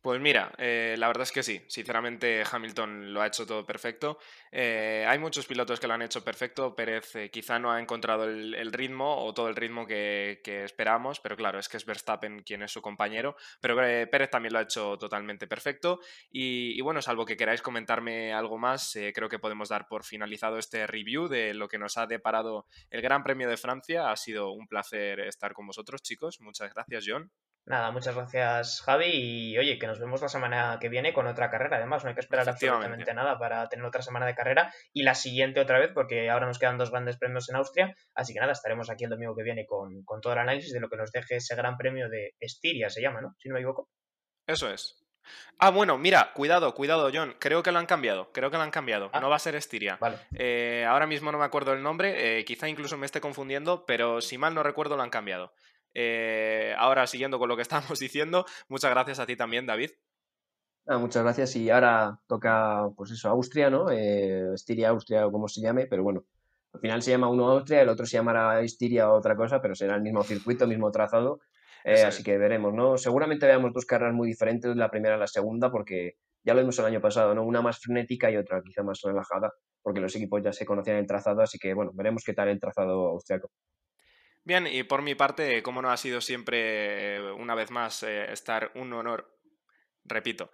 [0.04, 4.20] Pues mira, eh, la verdad es que sí, sinceramente Hamilton lo ha hecho todo perfecto.
[4.51, 8.26] Eh, hay muchos pilotos que lo han hecho perfecto, Pérez eh, quizá no ha encontrado
[8.26, 12.64] el, ritmo o todo el ritmo que, esperamos, pero claro, es que es Verstappen quien
[12.64, 16.01] es su compañero, pero Pérez también lo ha hecho totalmente perfecto.
[16.30, 20.58] Y, y bueno, salvo que queráis comentarme algo más, creo que podemos dar por finalizado
[20.58, 24.12] este review de lo que nos ha deparado el Gran Premio de Francia.
[24.12, 26.41] Ha sido un placer estar con vosotros, chicos.
[26.41, 27.32] Muchas gracias, John.
[27.66, 29.05] Nada, muchas gracias Javi
[29.53, 31.78] y oye, que nos vemos la semana que viene con otra carrera.
[31.78, 35.16] Además, no hay que esperar absolutamente nada para tener otra semana de carrera y la
[35.16, 37.95] siguiente otra vez porque ahora nos quedan dos grandes premios en Austria.
[38.16, 40.82] Así que nada, estaremos aquí el domingo que viene con, con todo el análisis de
[40.82, 43.34] lo que nos deje ese gran premio de Estiria, se llama, ¿no?
[43.39, 43.89] Si no me equivoco.
[44.45, 44.99] Eso es.
[45.59, 47.36] Ah, bueno, mira, cuidado, cuidado, John.
[47.39, 48.32] Creo que lo han cambiado.
[48.34, 49.09] Creo que lo han cambiado.
[49.14, 49.22] Ah.
[49.22, 49.97] No va a ser Estiria.
[50.01, 50.18] Vale.
[50.36, 54.20] Eh, ahora mismo no me acuerdo el nombre, eh, quizá incluso me esté confundiendo, pero
[54.20, 55.53] si mal no recuerdo lo han cambiado.
[55.94, 59.91] Eh, ahora, siguiendo con lo que estábamos diciendo, muchas gracias a ti también, David.
[60.86, 63.89] Nada, muchas gracias y ahora toca, pues eso, Austria, ¿no?
[63.89, 66.26] Eh, Estiria, Austria o como se llame, pero bueno,
[66.74, 69.76] al final se llama uno Austria, el otro se llamará Estiria o otra cosa, pero
[69.76, 71.39] será el mismo circuito, mismo trazado,
[71.86, 72.98] eh, así que veremos, ¿no?
[72.98, 76.78] Seguramente veamos dos carreras muy diferentes la primera a la segunda, porque ya lo vimos
[76.80, 77.44] el año pasado, ¿no?
[77.44, 81.08] Una más frenética y otra quizá más relajada, porque los equipos ya se conocían el
[81.08, 83.50] trazado, así que bueno, veremos qué tal el trazado austriaco.
[84.46, 88.32] Bien, y por mi parte, como no ha sido siempre, eh, una vez más, eh,
[88.32, 89.38] estar un honor,
[90.04, 90.52] repito.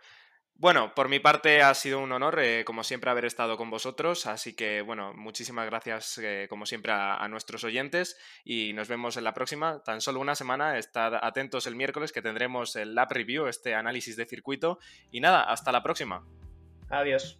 [0.54, 4.28] Bueno, por mi parte ha sido un honor, eh, como siempre, haber estado con vosotros,
[4.28, 9.24] así que, bueno, muchísimas gracias, como siempre, a, a nuestros oyentes y nos vemos en
[9.24, 9.82] la próxima.
[9.84, 14.18] Tan solo una semana, estad atentos el miércoles que tendremos el Lab Review, este análisis
[14.18, 14.80] de circuito.
[15.12, 16.26] Y nada, hasta la próxima.
[16.90, 17.40] Adiós.